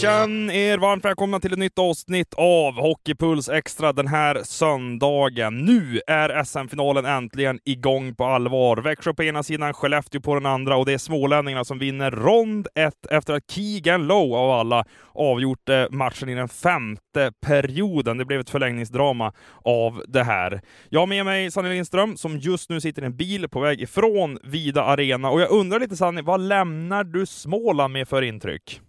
känn 0.00 0.50
er 0.50 0.78
varmt 0.78 1.04
välkomna 1.04 1.40
till 1.40 1.52
ett 1.52 1.58
nytt 1.58 1.78
avsnitt 1.78 2.34
av 2.34 2.74
Hockeypuls 2.74 3.48
Extra 3.48 3.92
den 3.92 4.06
här 4.06 4.40
söndagen. 4.44 5.58
Nu 5.58 6.00
är 6.06 6.44
SM-finalen 6.44 7.06
äntligen 7.06 7.58
igång 7.64 8.14
på 8.14 8.24
allvar. 8.24 8.76
Växjö 8.76 9.14
på 9.14 9.22
ena 9.22 9.42
sidan, 9.42 9.74
Skellefteå 9.74 10.20
på 10.20 10.34
den 10.34 10.46
andra 10.46 10.76
och 10.76 10.86
det 10.86 10.92
är 10.92 10.98
smålänningarna 10.98 11.64
som 11.64 11.78
vinner 11.78 12.10
rond 12.10 12.68
1 12.74 12.94
efter 13.10 13.34
att 13.34 13.50
Keegan 13.50 14.06
Lowe 14.06 14.36
av 14.36 14.50
alla 14.50 14.84
avgjort 15.12 15.68
eh, 15.68 15.84
matchen 15.90 16.28
i 16.28 16.34
den 16.34 16.48
femte 16.48 17.32
perioden. 17.46 18.18
Det 18.18 18.24
blev 18.24 18.40
ett 18.40 18.50
förlängningsdrama 18.50 19.32
av 19.64 20.02
det 20.08 20.22
här. 20.22 20.60
Jag 20.88 21.00
har 21.00 21.06
med 21.06 21.24
mig 21.24 21.50
Sanny 21.50 21.68
Lindström 21.68 22.16
som 22.16 22.38
just 22.38 22.70
nu 22.70 22.80
sitter 22.80 23.02
i 23.02 23.04
en 23.04 23.16
bil 23.16 23.48
på 23.48 23.60
väg 23.60 23.80
ifrån 23.80 24.38
Vida 24.44 24.84
Arena 24.84 25.30
och 25.30 25.40
jag 25.40 25.50
undrar 25.50 25.80
lite 25.80 25.96
Sanny, 25.96 26.22
vad 26.22 26.40
lämnar 26.40 27.04
du 27.04 27.26
Småland 27.26 27.92
med 27.92 28.08
för 28.08 28.22
intryck? 28.22 28.80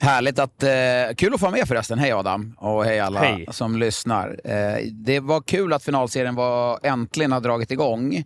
Härligt 0.00 0.38
att, 0.38 0.62
eh, 0.62 1.14
kul 1.16 1.34
att 1.34 1.40
få 1.40 1.46
vara 1.46 1.56
med 1.56 1.68
förresten. 1.68 1.98
Hej 1.98 2.12
Adam 2.12 2.56
och 2.58 2.84
hej 2.84 3.00
alla 3.00 3.20
Hej. 3.20 3.46
som 3.50 3.76
lyssnar. 3.76 4.40
Eh, 4.44 4.84
det 4.92 5.20
var 5.20 5.40
kul 5.40 5.72
att 5.72 5.84
finalserien 5.84 6.34
var, 6.34 6.80
äntligen 6.82 7.32
har 7.32 7.40
dragit 7.40 7.70
igång. 7.70 8.24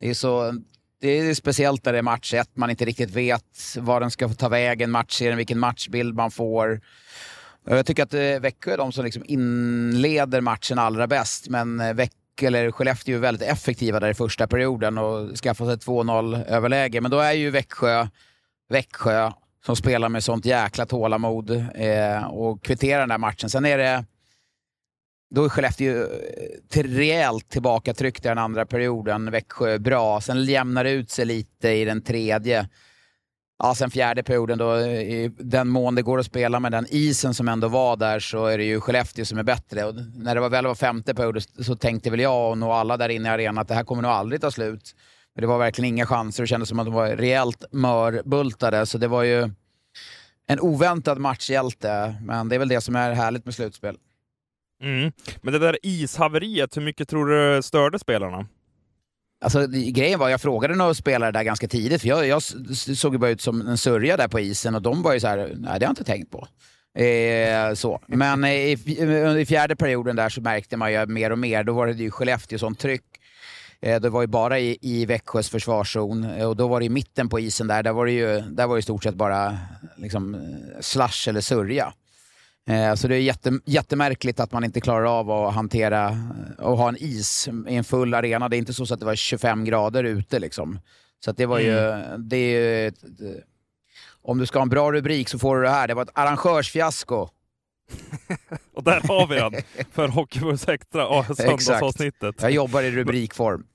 Det 0.00 0.10
är, 0.10 0.14
så, 0.14 0.52
det 1.00 1.08
är 1.08 1.34
speciellt 1.34 1.84
när 1.84 1.92
det 1.92 1.98
är 1.98 2.02
match 2.02 2.34
ett, 2.34 2.56
man 2.56 2.70
inte 2.70 2.84
riktigt 2.84 3.10
vet 3.10 3.76
var 3.78 4.00
den 4.00 4.10
ska 4.10 4.28
ta 4.28 4.48
vägen, 4.48 4.90
matchserien, 4.90 5.36
vilken 5.36 5.58
matchbild 5.58 6.14
man 6.14 6.30
får. 6.30 6.80
Jag 7.68 7.86
tycker 7.86 8.02
att 8.02 8.14
eh, 8.14 8.40
Växjö 8.40 8.72
är 8.72 8.78
de 8.78 8.92
som 8.92 9.04
liksom 9.04 9.22
inleder 9.26 10.40
matchen 10.40 10.78
allra 10.78 11.06
bäst, 11.06 11.48
men 11.48 11.80
eh, 11.80 11.94
Växjö 11.94 12.46
eller 12.46 12.70
Skellefteå 12.70 13.16
är 13.16 13.20
väldigt 13.20 13.48
effektiva 13.48 14.00
där 14.00 14.08
i 14.10 14.14
första 14.14 14.46
perioden 14.46 14.98
och 14.98 15.36
skaffar 15.36 15.66
sig 15.66 15.76
2-0 15.76 16.44
överläge. 16.46 17.00
Men 17.00 17.10
då 17.10 17.18
är 17.18 17.32
ju 17.32 17.50
Växjö 17.50 18.06
Växjö 18.68 19.30
som 19.66 19.76
spelar 19.76 20.08
med 20.08 20.24
sånt 20.24 20.44
jäkla 20.44 20.86
tålamod 20.86 21.50
eh, 21.74 22.26
och 22.26 22.64
kvitterar 22.64 23.00
den 23.00 23.08
där 23.08 23.18
matchen. 23.18 23.50
Sen 23.50 23.66
är 23.66 23.78
det... 23.78 24.04
Då 25.34 25.44
är 25.44 25.48
Skellefteå 25.48 26.02
eh, 26.02 26.06
till 26.68 26.96
rejält 26.96 27.48
tillbakatryckt 27.48 28.24
i 28.24 28.28
den 28.28 28.38
andra 28.38 28.66
perioden. 28.66 29.30
Växjö 29.30 29.78
bra. 29.78 30.20
Sen 30.20 30.44
jämnar 30.44 30.84
det 30.84 30.90
ut 30.90 31.10
sig 31.10 31.24
lite 31.24 31.68
i 31.68 31.84
den 31.84 32.02
tredje. 32.02 32.68
Ja, 33.58 33.74
sen 33.74 33.90
fjärde 33.90 34.22
perioden 34.22 34.58
då, 34.58 34.74
eh, 34.74 35.00
i 35.00 35.32
den 35.38 35.68
mån 35.68 35.94
det 35.94 36.02
går 36.02 36.18
att 36.18 36.26
spela 36.26 36.60
med 36.60 36.72
den 36.72 36.86
isen 36.90 37.34
som 37.34 37.48
ändå 37.48 37.68
var 37.68 37.96
där 37.96 38.20
så 38.20 38.46
är 38.46 38.58
det 38.58 38.64
ju 38.64 38.80
Skellefteå 38.80 39.24
som 39.24 39.38
är 39.38 39.42
bättre. 39.42 39.84
Och 39.84 39.94
när 40.14 40.34
det 40.34 40.40
var 40.40 40.50
väl 40.50 40.66
var 40.66 40.74
femte 40.74 41.14
period 41.14 41.42
så 41.42 41.76
tänkte 41.76 42.10
väl 42.10 42.20
jag 42.20 42.50
och 42.50 42.58
nog 42.58 42.70
alla 42.70 42.96
där 42.96 43.08
inne 43.08 43.28
i 43.28 43.32
arenan 43.32 43.58
att 43.58 43.68
det 43.68 43.74
här 43.74 43.84
kommer 43.84 44.02
nog 44.02 44.10
aldrig 44.10 44.40
ta 44.40 44.50
slut. 44.50 44.94
Men 45.36 45.42
det 45.42 45.46
var 45.46 45.58
verkligen 45.58 45.88
inga 45.88 46.06
chanser 46.06 46.42
och 46.42 46.48
kändes 46.48 46.68
som 46.68 46.78
att 46.78 46.86
de 46.86 46.94
var 46.94 47.08
rejält 47.08 47.64
mörbultade. 47.70 48.86
Så 48.86 48.98
det 48.98 49.08
var 49.08 49.22
ju 49.22 49.50
en 50.46 50.60
oväntad 50.60 51.18
matchhjälte. 51.18 52.16
Men 52.22 52.48
det 52.48 52.54
är 52.54 52.58
väl 52.58 52.68
det 52.68 52.80
som 52.80 52.96
är 52.96 53.12
härligt 53.12 53.44
med 53.44 53.54
slutspel. 53.54 53.96
Mm. 54.82 55.12
Men 55.42 55.52
det 55.52 55.58
där 55.58 55.78
ishaveriet, 55.82 56.76
hur 56.76 56.82
mycket 56.82 57.08
tror 57.08 57.26
du 57.26 57.62
störde 57.62 57.98
spelarna? 57.98 58.46
Alltså, 59.44 59.66
grejen 59.66 60.18
var, 60.18 60.28
jag 60.28 60.40
frågade 60.40 60.74
några 60.74 60.94
spelare 60.94 61.32
där 61.32 61.42
ganska 61.42 61.68
tidigt, 61.68 62.00
för 62.00 62.08
jag, 62.08 62.26
jag 62.26 62.42
såg 62.96 63.12
ju 63.12 63.18
bara 63.18 63.30
ut 63.30 63.40
som 63.40 63.68
en 63.68 63.78
sörja 63.78 64.16
där 64.16 64.28
på 64.28 64.40
isen 64.40 64.74
och 64.74 64.82
de 64.82 65.02
var 65.02 65.14
ju 65.14 65.20
så 65.20 65.26
här, 65.26 65.38
nej 65.38 65.56
det 65.56 65.68
har 65.68 65.80
jag 65.80 65.90
inte 65.90 66.04
tänkt 66.04 66.30
på. 66.30 66.48
Eh, 67.02 67.74
så. 67.74 68.00
Men 68.06 68.44
eh, 68.44 68.50
i, 68.50 68.72
i 69.40 69.46
fjärde 69.46 69.76
perioden 69.76 70.16
där 70.16 70.28
så 70.28 70.40
märkte 70.40 70.76
man 70.76 70.92
ju 70.92 71.06
mer 71.06 71.32
och 71.32 71.38
mer, 71.38 71.64
då 71.64 71.72
var 71.72 71.86
det 71.86 71.92
ju 71.92 72.10
Skellefteå 72.10 72.58
som 72.58 72.74
tryck. 72.74 73.15
Eh, 73.80 74.00
det 74.00 74.08
var 74.10 74.20
ju 74.20 74.26
bara 74.26 74.58
i, 74.58 74.78
i 74.80 75.06
Växjös 75.06 75.48
försvarszon 75.50 76.24
eh, 76.24 76.48
och 76.48 76.56
då 76.56 76.68
var 76.68 76.80
det 76.80 76.86
i 76.86 76.88
mitten 76.88 77.28
på 77.28 77.40
isen 77.40 77.66
där, 77.66 77.82
där 77.82 77.92
var 77.92 78.06
det 78.06 78.12
ju 78.12 78.40
där 78.40 78.66
var 78.66 78.74
det 78.76 78.78
i 78.78 78.82
stort 78.82 79.02
sett 79.02 79.14
bara 79.14 79.58
liksom, 79.96 80.36
slash 80.80 81.28
eller 81.28 81.40
sörja. 81.40 81.92
Eh, 82.68 82.94
Så 82.94 83.08
det 83.08 83.14
är 83.16 83.20
jätte, 83.20 83.52
jättemärkligt 83.64 84.40
att 84.40 84.52
man 84.52 84.64
inte 84.64 84.80
klarar 84.80 85.18
av 85.20 85.30
att 85.30 85.54
hantera 85.54 86.18
och 86.58 86.76
ha 86.78 86.88
en 86.88 86.96
is 86.98 87.48
i 87.68 87.74
en 87.74 87.84
full 87.84 88.14
arena. 88.14 88.48
Det 88.48 88.56
är 88.56 88.58
inte 88.58 88.72
så 88.72 88.94
att 88.94 89.00
det 89.00 89.06
var 89.06 89.14
25 89.14 89.64
grader 89.64 90.04
ute 90.04 90.38
liksom. 90.38 90.78
Så 91.24 91.30
att 91.30 91.36
det 91.36 91.46
var 91.46 91.58
ju, 91.58 91.74
det 92.18 92.36
är 92.36 92.92
om 94.22 94.38
du 94.38 94.46
ska 94.46 94.58
ha 94.58 94.62
en 94.62 94.68
bra 94.68 94.92
rubrik 94.92 95.28
så 95.28 95.38
får 95.38 95.56
du 95.56 95.62
det 95.62 95.70
här. 95.70 95.88
Det 95.88 95.94
var 95.94 96.02
ett 96.02 96.10
arrangörsfiasko. 96.12 97.28
Och 98.74 98.84
där 98.84 99.00
har 99.08 99.26
vi 99.26 99.36
den 99.36 99.52
för 99.92 100.08
Hockeypuls 100.08 100.68
Extra, 100.68 101.24
söndagsavsnittet. 101.34 102.42
Jag 102.42 102.50
jobbar 102.50 102.82
i 102.82 102.90
rubrikform. 102.90 103.66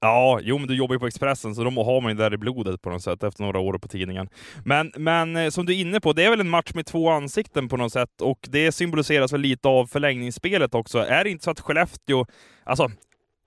Ja, 0.00 0.40
jo 0.42 0.58
men 0.58 0.68
du 0.68 0.74
jobbar 0.74 0.94
ju 0.94 0.98
på 0.98 1.06
Expressen 1.06 1.54
så 1.54 1.64
de 1.64 1.76
har 1.76 2.00
man 2.00 2.12
ju 2.12 2.18
där 2.18 2.34
i 2.34 2.36
blodet 2.36 2.82
på 2.82 2.90
något 2.90 3.02
sätt 3.02 3.22
efter 3.22 3.42
några 3.42 3.58
år 3.58 3.78
på 3.78 3.88
tidningen. 3.88 4.28
Men, 4.64 4.92
men 4.96 5.36
eh, 5.36 5.50
som 5.50 5.66
du 5.66 5.72
är 5.72 5.80
inne 5.80 6.00
på, 6.00 6.12
det 6.12 6.24
är 6.24 6.30
väl 6.30 6.40
en 6.40 6.48
match 6.48 6.70
med 6.74 6.86
två 6.86 7.10
ansikten 7.10 7.68
på 7.68 7.76
något 7.76 7.92
sätt 7.92 8.20
och 8.20 8.38
det 8.50 8.72
symboliseras 8.72 9.32
väl 9.32 9.40
lite 9.40 9.68
av 9.68 9.86
förlängningsspelet 9.86 10.74
också. 10.74 10.98
Är 10.98 11.24
det 11.24 11.30
inte 11.30 11.44
så 11.44 11.50
att 11.50 11.60
Skellefteå, 11.60 12.26
alltså 12.64 12.90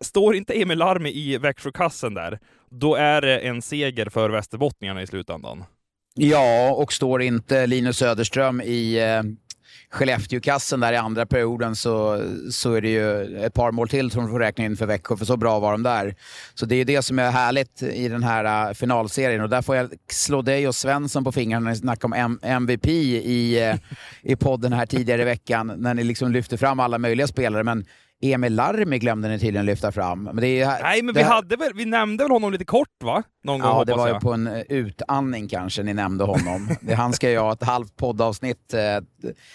står 0.03 0.35
inte 0.35 0.53
Emil 0.61 0.77
Larmi 0.77 1.09
i 1.09 1.37
Växjökassen 1.37 2.13
där, 2.13 2.39
då 2.69 2.95
är 2.95 3.21
det 3.21 3.39
en 3.39 3.61
seger 3.61 4.09
för 4.09 4.29
västerbottningarna 4.29 5.01
i 5.01 5.07
slutändan. 5.07 5.63
Ja, 6.15 6.71
och 6.71 6.93
står 6.93 7.21
inte 7.21 7.67
Linus 7.67 7.97
Söderström 7.97 8.61
i 8.61 8.99
eh, 8.99 9.23
Skellefteåkassen 9.91 10.79
där 10.79 10.93
i 10.93 10.97
andra 10.97 11.25
perioden 11.25 11.75
så, 11.75 12.23
så 12.51 12.73
är 12.73 12.81
det 12.81 12.89
ju 12.89 13.37
ett 13.45 13.53
par 13.53 13.71
mål 13.71 13.89
till 13.89 14.11
som 14.11 14.23
de 14.23 14.31
får 14.31 14.39
räkna 14.39 14.65
in 14.65 14.77
för 14.77 14.85
Växjö, 14.85 15.17
för 15.17 15.25
så 15.25 15.37
bra 15.37 15.59
var 15.59 15.71
de 15.71 15.83
där. 15.83 16.15
Så 16.53 16.65
det 16.65 16.75
är 16.75 16.77
ju 16.77 16.83
det 16.83 17.01
som 17.01 17.19
är 17.19 17.31
härligt 17.31 17.83
i 17.83 18.07
den 18.07 18.23
här 18.23 18.69
äh, 18.69 18.73
finalserien 18.73 19.41
och 19.41 19.49
där 19.49 19.61
får 19.61 19.75
jag 19.75 19.89
slå 20.11 20.41
dig 20.41 20.67
och 20.67 20.75
Svensson 20.75 21.23
på 21.23 21.31
fingrarna 21.31 21.63
när 21.63 21.71
ni 21.71 21.77
snackade 21.77 22.07
om 22.07 22.13
M- 22.13 22.39
MVP 22.43 22.87
i, 22.87 23.59
äh, 23.59 23.75
i 24.21 24.35
podden 24.35 24.73
här 24.73 24.85
tidigare 24.85 25.21
i 25.21 25.25
veckan, 25.25 25.73
när 25.77 25.93
ni 25.93 26.03
liksom 26.03 26.31
lyfter 26.31 26.57
fram 26.57 26.79
alla 26.79 26.97
möjliga 26.97 27.27
spelare. 27.27 27.63
Men 27.63 27.85
Emil 28.21 28.55
Larmi 28.55 28.99
glömde 28.99 29.27
ni 29.29 29.39
tydligen 29.39 29.65
lyfta 29.65 29.91
fram. 29.91 30.23
Men 30.23 30.35
det 30.35 30.61
är, 30.61 30.81
Nej, 30.83 31.01
men 31.01 31.15
vi, 31.15 31.21
här- 31.21 31.29
hade 31.33 31.55
väl, 31.55 31.73
vi 31.75 31.85
nämnde 31.85 32.23
väl 32.23 32.31
honom 32.31 32.51
lite 32.51 32.65
kort 32.65 33.03
va? 33.03 33.23
Någon 33.43 33.59
gång 33.59 33.69
Ja, 33.71 33.83
det 33.85 33.93
var 33.93 34.07
ju 34.07 34.13
jag. 34.13 34.21
på 34.21 34.33
en 34.33 34.47
eh, 34.47 34.61
utandning 34.69 35.47
kanske 35.47 35.83
ni 35.83 35.93
nämnde 35.93 36.23
honom. 36.23 36.69
Det, 36.81 36.93
han 36.93 37.13
ska 37.13 37.29
ju 37.29 37.37
ha 37.37 37.53
ett 37.53 37.63
halvt 37.63 37.95
poddavsnitt. 37.97 38.73
eh, 38.73 38.79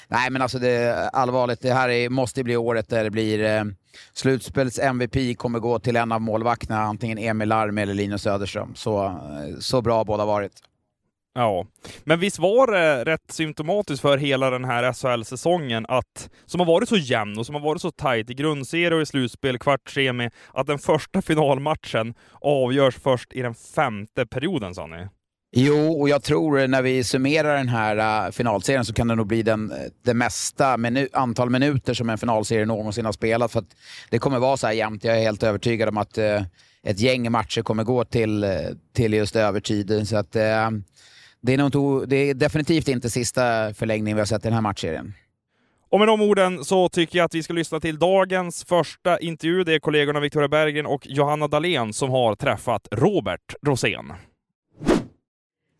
Nej 0.08 0.30
men 0.30 0.42
alltså 0.42 0.58
det, 0.58 1.08
allvarligt, 1.12 1.60
det 1.62 1.72
här 1.72 1.88
är, 1.88 2.08
måste 2.08 2.44
bli 2.44 2.56
året 2.56 2.88
där 2.88 3.04
det 3.04 3.10
blir 3.10 3.44
eh, 3.44 3.64
slutspels 4.12 4.78
MVP 4.78 5.38
kommer 5.38 5.58
gå 5.58 5.78
till 5.78 5.96
en 5.96 6.12
av 6.12 6.20
målvakterna, 6.20 6.80
antingen 6.80 7.18
Emil 7.18 7.48
Larmi 7.48 7.82
eller 7.82 7.94
Linus 7.94 8.22
Söderström. 8.22 8.74
Så, 8.74 9.20
så 9.60 9.82
bra 9.82 10.04
båda 10.04 10.24
varit. 10.24 10.52
Ja, 11.36 11.66
men 12.04 12.20
visst 12.20 12.38
var 12.38 12.66
det 12.66 13.04
rätt 13.04 13.30
symptomatiskt 13.32 14.02
för 14.02 14.18
hela 14.18 14.50
den 14.50 14.64
här 14.64 14.92
SHL-säsongen 14.92 15.86
att, 15.88 16.30
som 16.46 16.60
har 16.60 16.66
varit 16.66 16.88
så 16.88 16.96
jämn 16.96 17.38
och 17.38 17.46
som 17.46 17.54
har 17.54 17.62
varit 17.62 17.82
så 17.82 17.90
tajt 17.90 18.30
i 18.30 18.34
grundserie 18.34 18.94
och 18.96 19.02
i 19.02 19.06
slutspel, 19.06 19.58
kvart, 19.58 19.90
semi, 19.90 20.30
att 20.52 20.66
den 20.66 20.78
första 20.78 21.22
finalmatchen 21.22 22.14
avgörs 22.40 22.94
först 22.96 23.32
i 23.32 23.42
den 23.42 23.54
femte 23.54 24.26
perioden, 24.26 24.74
sa 24.74 24.86
ni? 24.86 25.06
Jo, 25.56 26.00
och 26.00 26.08
jag 26.08 26.22
tror 26.22 26.66
när 26.66 26.82
vi 26.82 27.04
summerar 27.04 27.56
den 27.56 27.68
här 27.68 28.26
uh, 28.26 28.32
finalserien 28.32 28.84
så 28.84 28.92
kan 28.92 29.08
det 29.08 29.14
nog 29.14 29.26
bli 29.26 29.42
den, 29.42 29.70
äh, 29.70 29.76
det 30.04 30.14
mesta 30.14 30.76
minu- 30.76 31.08
antal 31.12 31.50
minuter 31.50 31.94
som 31.94 32.10
en 32.10 32.18
finalserie 32.18 32.66
någonsin 32.66 33.04
har 33.04 33.12
spelat. 33.12 33.52
För 33.52 33.58
att 33.58 33.76
det 34.10 34.18
kommer 34.18 34.38
vara 34.38 34.56
så 34.56 34.66
här 34.66 34.74
jämnt. 34.74 35.04
Jag 35.04 35.16
är 35.16 35.22
helt 35.22 35.42
övertygad 35.42 35.88
om 35.88 35.96
att 35.96 36.18
uh, 36.18 36.42
ett 36.82 37.00
gäng 37.00 37.32
matcher 37.32 37.62
kommer 37.62 37.84
gå 37.84 38.04
till, 38.04 38.46
till 38.92 39.12
just 39.12 39.36
övertid. 39.36 40.08
Så 40.08 40.16
att, 40.16 40.36
uh, 40.36 40.70
det, 41.44 41.54
är 41.54 41.58
nog 41.58 42.08
det 42.08 42.16
är 42.16 42.34
definitivt 42.34 42.88
inte 42.88 43.10
sista 43.10 43.74
förlängningen 43.74 44.16
vi 44.16 44.20
har 44.20 44.26
sett 44.26 44.44
i 44.44 44.48
den 44.48 44.52
här 44.52 44.60
matchserien. 44.60 45.14
Och 45.88 45.98
med 45.98 46.08
de 46.08 46.20
orden 46.20 46.64
så 46.64 46.88
tycker 46.88 47.18
jag 47.18 47.24
att 47.24 47.34
vi 47.34 47.42
ska 47.42 47.52
lyssna 47.52 47.80
till 47.80 47.98
dagens 47.98 48.64
första 48.64 49.18
intervju. 49.18 49.64
Det 49.64 49.74
är 49.74 49.78
kollegorna 49.78 50.20
Victoria 50.20 50.48
Berggren 50.48 50.86
och 50.86 51.06
Johanna 51.06 51.48
Dahlén 51.48 51.92
som 51.92 52.10
har 52.10 52.34
träffat 52.34 52.88
Robert 52.90 53.54
Rosén. 53.66 54.12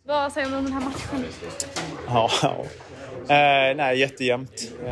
Vad 0.07 0.33
säger 0.33 0.51
du 0.51 0.57
om 0.57 0.65
den 0.65 0.73
här 0.73 0.81
matchen? 0.81 1.25
Ja, 2.09 2.31
ja. 2.43 2.65
Eh, 3.35 3.77
nej, 3.77 3.99
jättejämnt. 3.99 4.73
Eh, 4.81 4.87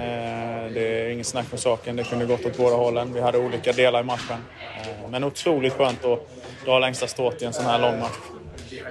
det 0.75 0.81
är 0.81 1.09
ingen 1.09 1.25
snack 1.25 1.47
om 1.53 1.59
saken. 1.59 1.97
Det 1.97 2.05
kunde 2.05 2.27
gått 2.27 2.47
åt 2.47 2.57
båda 2.57 2.77
hållen. 2.77 3.13
Vi 3.13 3.21
hade 3.21 3.39
olika 3.39 3.73
delar 3.73 4.01
i 4.01 4.05
matchen. 4.05 4.39
Eh, 4.77 5.11
men 5.11 5.25
otroligt 5.25 5.73
skönt 5.73 6.05
att 6.05 6.29
dra 6.65 6.79
längsta 6.79 7.07
strået 7.07 7.43
i 7.43 7.45
en 7.45 7.53
sån 7.53 7.65
här 7.65 7.79
lång 7.79 8.01
match. 8.01 8.42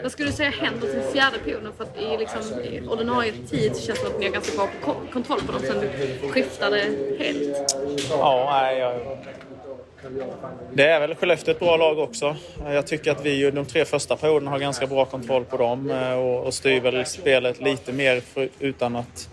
Vad 0.01 0.12
skulle 0.12 0.30
du 0.30 0.33
säga 0.33 0.50
händer 0.50 0.88
till 0.88 1.13
fjärde 1.13 1.38
perioden? 1.39 1.71
För 1.77 1.83
att 1.83 1.98
i, 1.98 2.18
liksom, 2.18 2.59
i 2.59 2.81
ordinarie 2.88 3.33
tid 3.50 3.77
känns 3.77 3.86
det 3.86 3.95
som 3.95 4.07
att 4.07 4.19
ni 4.19 4.25
har 4.25 4.33
ganska 4.33 4.57
bra 4.57 4.69
kontroll 5.13 5.42
på 5.42 5.51
dem 5.51 5.62
sen 5.62 5.80
du 5.80 6.30
skiftade 6.30 6.77
helt. 7.19 7.75
Ja, 8.09 8.50
nej, 8.51 8.80
jag... 8.80 9.18
Det 10.74 10.83
är 10.83 11.00
väl 11.00 11.15
Skellefteå 11.15 11.51
ett 11.51 11.59
bra 11.59 11.77
lag 11.77 12.00
också. 12.00 12.36
Jag 12.65 12.88
tycker 12.88 13.12
att 13.12 13.25
vi 13.25 13.30
ju 13.30 13.51
de 13.51 13.65
tre 13.65 13.86
första 13.86 14.18
perioderna 14.18 14.51
har 14.51 14.59
ganska 14.59 14.88
bra 14.88 15.06
kontroll 15.06 15.45
på 15.45 15.57
dem 15.57 15.92
eh, 15.92 16.13
och, 16.13 16.45
och 16.45 16.53
styr 16.53 16.81
väl 16.81 17.06
spelet 17.06 17.62
lite 17.62 17.92
mer 17.92 18.19
för, 18.19 18.50
utan 18.59 18.95
att 18.95 19.30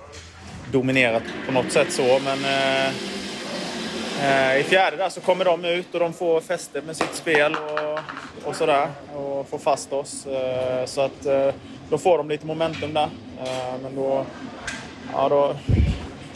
dominera 0.73 1.21
på 1.47 1.53
något 1.53 1.73
sätt 1.73 1.93
så. 1.93 2.21
Men 2.25 2.39
eh, 2.45 2.93
Eh, 4.23 4.61
i 4.61 4.63
fjärde 4.63 4.97
där 4.97 5.09
så 5.09 5.21
kommer 5.21 5.45
de 5.45 5.65
ut 5.65 5.95
och 5.95 6.01
de 6.01 6.13
får 6.13 6.41
fäste 6.41 6.81
med 6.81 6.97
sitt 6.97 7.15
spel 7.15 7.55
och, 7.55 8.49
och 8.49 8.57
sådär 8.57 8.89
och 9.15 9.49
får 9.49 9.59
fast 9.59 9.93
oss. 9.93 10.27
Eh, 10.27 10.85
så 10.85 11.01
att 11.01 11.27
eh, 11.27 11.55
då 11.91 11.99
får 11.99 12.19
de 12.19 12.29
lite 12.29 12.47
momentum 12.47 12.95
där. 12.95 13.09
Men 13.83 13.97
då, 13.97 14.27
ja, 15.13 15.29
då, 15.29 15.57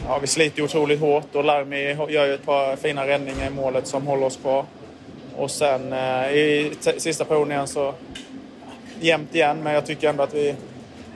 ja, 0.07 0.19
vi 0.19 0.27
sliter 0.27 0.59
ju 0.59 0.65
otroligt 0.65 1.01
hårt 1.01 1.35
och 1.35 1.45
Larmi 1.45 1.97
gör 2.09 2.27
ju 2.27 2.35
ett 2.35 2.45
par 2.45 2.77
fina 2.77 3.07
räddningar 3.07 3.47
i 3.47 3.51
målet 3.51 3.87
som 3.87 4.07
håller 4.07 4.27
oss 4.27 4.37
kvar. 4.37 4.65
Och 5.37 5.51
sen 5.51 5.93
i 6.33 6.73
sista 6.99 7.25
perioden 7.25 7.53
igen 7.53 7.67
så 7.67 7.95
jämnt 9.01 9.35
igen, 9.35 9.63
men 9.63 9.75
jag 9.75 9.87
tycker 9.87 10.09
ändå 10.09 10.23
att 10.23 10.35
vi, 10.35 10.55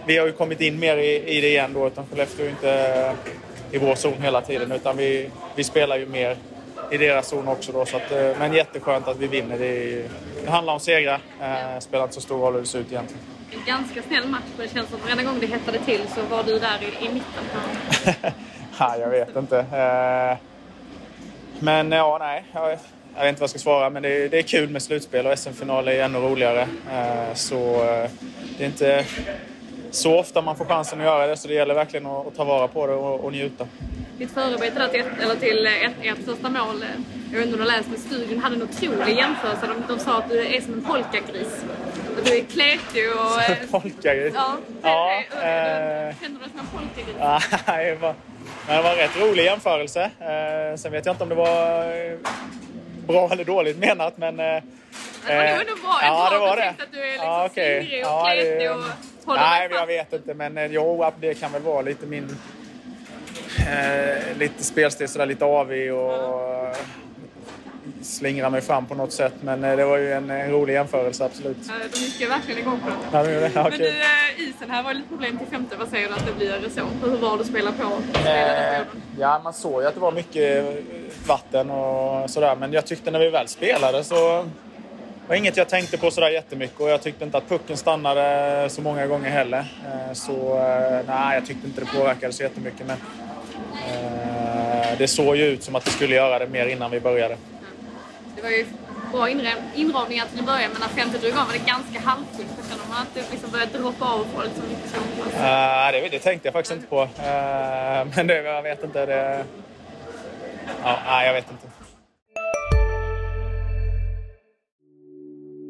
vi 0.06 0.18
har 0.18 0.26
ju 0.26 0.32
kommit 0.32 0.60
in 0.60 0.78
mer 0.78 0.96
i, 0.96 1.36
i 1.36 1.40
det 1.40 1.48
igen 1.48 1.72
då, 1.74 1.86
utan 1.86 2.06
Skellefteå 2.06 2.46
är 2.46 2.50
inte 2.50 3.12
i 3.72 3.78
vår 3.78 3.94
zon 3.94 4.22
hela 4.22 4.40
tiden, 4.40 4.72
utan 4.72 4.96
vi, 4.96 5.30
vi 5.56 5.64
spelar 5.64 5.96
ju 5.96 6.06
mer 6.06 6.36
i 6.90 6.96
deras 6.96 7.28
zon 7.28 7.48
också 7.48 7.72
då. 7.72 7.86
Så 7.86 7.96
att, 7.96 8.12
eh, 8.12 8.38
men 8.38 8.52
jätteskönt 8.52 9.08
att 9.08 9.16
vi 9.18 9.26
vinner. 9.26 9.58
Det, 9.58 10.02
det 10.44 10.50
handlar 10.50 10.72
om 10.72 10.80
segrar. 10.80 11.20
Eh, 11.40 11.78
spelar 11.80 12.04
inte 12.04 12.14
så 12.14 12.20
stor 12.20 12.38
roll 12.38 12.52
hur 12.52 12.60
det 12.60 12.66
ser 12.66 12.78
ut 12.78 12.92
egentligen. 12.92 13.22
En 13.52 13.64
ganska 13.66 14.02
snäll 14.02 14.28
match, 14.28 14.42
men 14.56 14.66
det 14.66 14.74
känns 14.74 14.88
som 14.88 14.98
att 14.98 15.04
varenda 15.04 15.24
gång 15.24 15.40
det 15.40 15.46
hettade 15.46 15.78
till 15.78 16.00
så 16.14 16.22
var 16.22 16.42
du 16.42 16.58
där 16.58 16.78
i, 16.82 17.06
i 17.06 17.08
mitten. 17.08 17.44
ja, 18.78 18.96
jag 18.96 19.08
vet 19.10 19.36
inte. 19.36 19.58
Eh, 19.58 20.38
men 21.58 21.92
ja, 21.92 22.16
nej. 22.20 22.44
Jag, 22.52 22.78
jag 23.16 23.22
vet 23.22 23.28
inte 23.28 23.40
vad 23.40 23.44
jag 23.44 23.50
ska 23.50 23.58
svara, 23.58 23.90
men 23.90 24.02
det 24.02 24.08
är, 24.08 24.28
det 24.28 24.38
är 24.38 24.42
kul 24.42 24.70
med 24.70 24.82
slutspel 24.82 25.26
och 25.26 25.38
SM-final 25.38 25.88
är 25.88 26.02
ännu 26.02 26.18
roligare. 26.18 26.68
Eh, 26.92 27.34
så 27.34 27.84
eh, 27.84 28.10
det 28.58 28.64
är 28.64 28.66
inte 28.66 29.04
så 29.96 30.18
ofta 30.18 30.42
man 30.42 30.56
får 30.56 30.64
chansen 30.64 31.00
att 31.00 31.06
göra 31.06 31.26
det, 31.26 31.36
så 31.36 31.48
det 31.48 31.54
gäller 31.54 31.74
verkligen 31.74 32.06
att, 32.06 32.26
att 32.26 32.36
ta 32.36 32.44
vara 32.44 32.68
på 32.68 32.86
det 32.86 32.94
och, 32.94 33.24
och 33.24 33.32
njuta. 33.32 33.66
Ditt 34.18 34.30
förarbete 34.30 34.78
där 34.78 34.88
till, 34.88 35.00
ett, 35.00 35.06
eller 35.22 35.34
till 35.34 35.66
ett, 35.66 35.92
ert 36.02 36.24
första 36.24 36.50
mål, 36.50 36.82
eh, 36.82 36.88
jag 37.32 37.38
vet 37.38 37.46
inte 37.46 37.58
om 37.58 37.64
du 37.64 37.70
har 37.70 37.76
läst, 37.76 37.88
men 37.88 37.98
studion 37.98 38.38
hade 38.38 38.56
en 38.56 38.62
otrolig 38.62 39.16
jämförelse. 39.16 39.66
De, 39.66 39.94
de 39.94 39.98
sa 39.98 40.18
att 40.18 40.28
du 40.28 40.46
är 40.46 40.60
som 40.60 40.72
en 40.74 40.84
polkagris. 40.84 41.64
Du 42.24 42.36
är 42.36 42.44
kletig 42.44 43.10
och... 43.12 43.70
polkagris? 43.70 44.34
Ja. 44.36 44.56
ja 44.82 45.22
äh, 45.32 46.08
äh, 46.08 46.14
Känner 46.20 46.38
du 46.38 46.38
dig 46.38 46.48
som 46.50 46.60
en 46.60 46.66
polkagris? 46.66 47.16
Nej, 47.66 47.90
det 47.90 47.96
var, 47.96 48.90
en 48.90 48.96
rätt 48.96 49.20
rolig 49.20 49.44
jämförelse. 49.44 50.10
Eh, 50.20 50.76
sen 50.76 50.92
vet 50.92 51.06
jag 51.06 51.12
inte 51.12 51.22
om 51.22 51.28
det 51.28 51.34
var 51.34 52.18
bra 53.06 53.28
eller 53.32 53.44
dåligt 53.44 53.78
menat, 53.78 54.18
men... 54.18 54.40
Eh, 54.40 54.62
det 55.26 55.34
var 55.34 55.70
nog 55.70 55.80
bra. 55.82 55.98
Ja, 56.02 56.30
det 56.32 56.38
var 56.38 56.56
det. 56.56 56.68
att 56.68 56.92
du 56.92 57.00
är 57.00 57.12
liksom 57.12 57.26
ja, 57.26 57.46
okay. 57.46 57.78
och 57.78 58.08
ja, 58.08 58.30
kletig 58.32 58.70
och 58.70 58.84
håller 59.26 59.40
Nej, 59.40 59.68
jag 59.70 59.86
vet 59.86 60.12
inte, 60.12 60.34
men 60.34 60.72
jo, 60.72 61.04
det 61.20 61.34
kan 61.34 61.52
väl 61.52 61.62
vara 61.62 61.82
lite 61.82 62.06
min 62.06 62.36
eh, 63.58 64.36
lite 64.38 64.64
spelstil 64.64 65.08
sådär 65.08 65.26
lite 65.26 65.44
avig 65.44 65.94
och 65.94 66.76
slingra 68.02 68.50
mig 68.50 68.60
fram 68.60 68.86
på 68.86 68.94
något 68.94 69.12
sätt. 69.12 69.32
Men 69.40 69.64
eh, 69.64 69.76
det 69.76 69.84
var 69.84 69.96
ju 69.96 70.12
en, 70.12 70.30
en 70.30 70.50
rolig 70.50 70.74
jämförelse, 70.74 71.24
absolut. 71.24 71.56
Ja, 71.68 71.74
de 71.92 71.98
gick 71.98 72.20
ju 72.20 72.28
verkligen 72.28 72.60
igång 72.60 72.80
på 72.80 72.88
det. 72.88 73.18
Ja, 73.18 73.22
det, 73.22 73.40
det. 73.40 73.50
Men 73.54 73.70
du, 73.70 73.88
eh, 73.88 74.48
isen 74.48 74.70
här 74.70 74.82
var 74.82 74.94
lite 74.94 75.08
problem 75.08 75.38
till 75.38 75.46
femte. 75.46 75.76
Vad 75.76 75.88
säger 75.88 76.08
du 76.08 76.14
att 76.14 76.26
det 76.26 76.32
blir 76.32 76.70
så? 76.74 77.08
Hur 77.08 77.16
var 77.16 77.36
det 77.36 77.40
att 77.40 77.46
spela 77.46 77.72
på? 77.72 78.18
Eh, 78.28 78.82
ja, 79.18 79.40
man 79.44 79.52
såg 79.52 79.82
ju 79.82 79.88
att 79.88 79.94
det 79.94 80.00
var 80.00 80.12
mycket 80.12 80.64
vatten 81.26 81.70
och 81.70 82.30
sådär. 82.30 82.56
Men 82.56 82.72
jag 82.72 82.86
tyckte 82.86 83.10
när 83.10 83.18
vi 83.18 83.30
väl 83.30 83.48
spelade 83.48 84.04
så 84.04 84.46
var 85.28 85.36
inget 85.36 85.56
jag 85.56 85.68
tänkte 85.68 85.98
på 85.98 86.10
sådär 86.10 86.30
jättemycket 86.30 86.80
och 86.80 86.90
jag 86.90 87.02
tyckte 87.02 87.24
inte 87.24 87.38
att 87.38 87.48
pucken 87.48 87.76
stannade 87.76 88.70
så 88.70 88.82
många 88.82 89.06
gånger 89.06 89.30
heller. 89.30 89.64
Så 90.12 90.54
nej, 91.06 91.34
jag 91.34 91.46
tyckte 91.46 91.66
inte 91.66 91.80
det 91.80 91.86
påverkade 91.86 92.32
så 92.32 92.42
jättemycket. 92.42 92.86
Men 92.86 92.96
Eh, 93.86 94.98
det 94.98 95.08
såg 95.08 95.36
ju 95.36 95.44
ut 95.44 95.62
som 95.62 95.76
att 95.76 95.84
det 95.84 95.90
skulle 95.90 96.14
göra 96.14 96.38
det 96.38 96.46
mer 96.46 96.66
innan 96.66 96.90
vi 96.90 97.00
började. 97.00 97.36
Det 98.36 98.42
var 98.42 98.50
ju 98.50 98.66
bra 99.12 99.28
inramningar 99.74 100.26
till 100.26 100.40
att 100.40 100.46
börja 100.46 100.68
men 100.68 100.80
när 100.80 100.88
femte 100.88 101.18
drog 101.18 101.32
igång 101.32 101.46
var 101.46 101.52
det 101.52 101.66
ganska 101.66 102.00
halvfullt. 102.00 102.48
Man 102.88 102.98
att 103.02 103.14
det 103.14 103.30
liksom 103.30 103.50
började 103.50 103.78
droppa 103.78 104.04
av 104.04 104.26
folk 104.34 104.50
som 104.54 104.64
inte 104.70 104.88
såg 104.88 105.26
uh, 105.26 105.92
det, 105.92 106.08
det 106.10 106.18
tänkte 106.18 106.48
jag 106.48 106.52
faktiskt 106.52 106.74
inte 106.74 106.86
på. 106.86 107.02
Uh, 107.02 107.08
men 108.16 108.26
det, 108.26 108.42
jag 108.42 108.62
vet 108.62 108.84
inte. 108.84 109.06
Det... 109.06 109.44
Ja, 110.82 110.98
nej, 111.06 111.26
jag 111.26 111.32
vet 111.34 111.50
inte. 111.50 111.65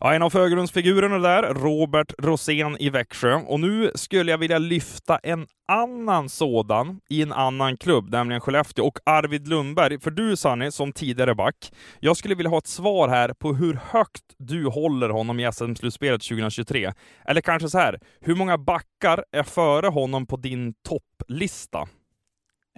Ja, 0.00 0.14
en 0.14 0.22
av 0.22 0.30
förgrundsfigurerna 0.30 1.18
där, 1.18 1.54
Robert 1.54 2.12
Rosén 2.18 2.76
i 2.80 2.90
Växjö. 2.90 3.34
Och 3.34 3.60
nu 3.60 3.90
skulle 3.94 4.30
jag 4.30 4.38
vilja 4.38 4.58
lyfta 4.58 5.18
en 5.18 5.46
annan 5.68 6.28
sådan 6.28 7.00
i 7.08 7.22
en 7.22 7.32
annan 7.32 7.76
klubb, 7.76 8.10
nämligen 8.10 8.40
Skellefteå, 8.40 8.86
och 8.86 8.98
Arvid 9.04 9.48
Lundberg. 9.48 10.00
För 10.00 10.10
du 10.10 10.36
Sanni, 10.36 10.72
som 10.72 10.92
tidigare 10.92 11.34
back, 11.34 11.72
jag 12.00 12.16
skulle 12.16 12.34
vilja 12.34 12.50
ha 12.50 12.58
ett 12.58 12.66
svar 12.66 13.08
här 13.08 13.32
på 13.32 13.54
hur 13.54 13.80
högt 13.90 14.22
du 14.38 14.66
håller 14.66 15.08
honom 15.08 15.40
i 15.40 15.52
SM-slutspelet 15.52 16.22
2023. 16.22 16.92
Eller 17.24 17.40
kanske 17.40 17.68
så 17.68 17.78
här, 17.78 18.00
hur 18.20 18.34
många 18.34 18.58
backar 18.58 19.24
är 19.32 19.42
före 19.42 19.86
honom 19.86 20.26
på 20.26 20.36
din 20.36 20.74
topplista? 20.88 21.88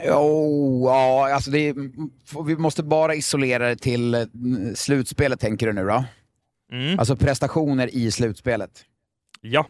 Jo, 0.04 0.82
ja, 0.86 1.34
alltså 1.34 1.50
det 1.50 1.74
vi 2.46 2.56
måste 2.56 2.82
bara 2.82 3.14
isolera 3.14 3.68
det 3.68 3.76
till 3.76 4.14
eh, 4.14 4.20
slutspelet 4.74 5.40
tänker 5.40 5.66
du 5.66 5.72
nu 5.72 5.84
då? 5.84 6.04
Mm. 6.72 6.98
Alltså 6.98 7.16
prestationer 7.16 7.94
i 7.94 8.10
slutspelet. 8.10 8.84
Ja. 9.40 9.66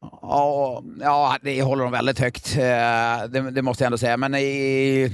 Ja, 0.00 0.82
ja 1.00 1.38
det 1.42 1.62
håller 1.62 1.84
de 1.84 1.92
väldigt 1.92 2.18
högt. 2.18 2.56
Eh, 2.56 3.28
det, 3.28 3.50
det 3.50 3.62
måste 3.62 3.84
jag 3.84 3.86
ändå 3.86 3.98
säga. 3.98 4.16
Men 4.16 4.34
i, 4.34 5.12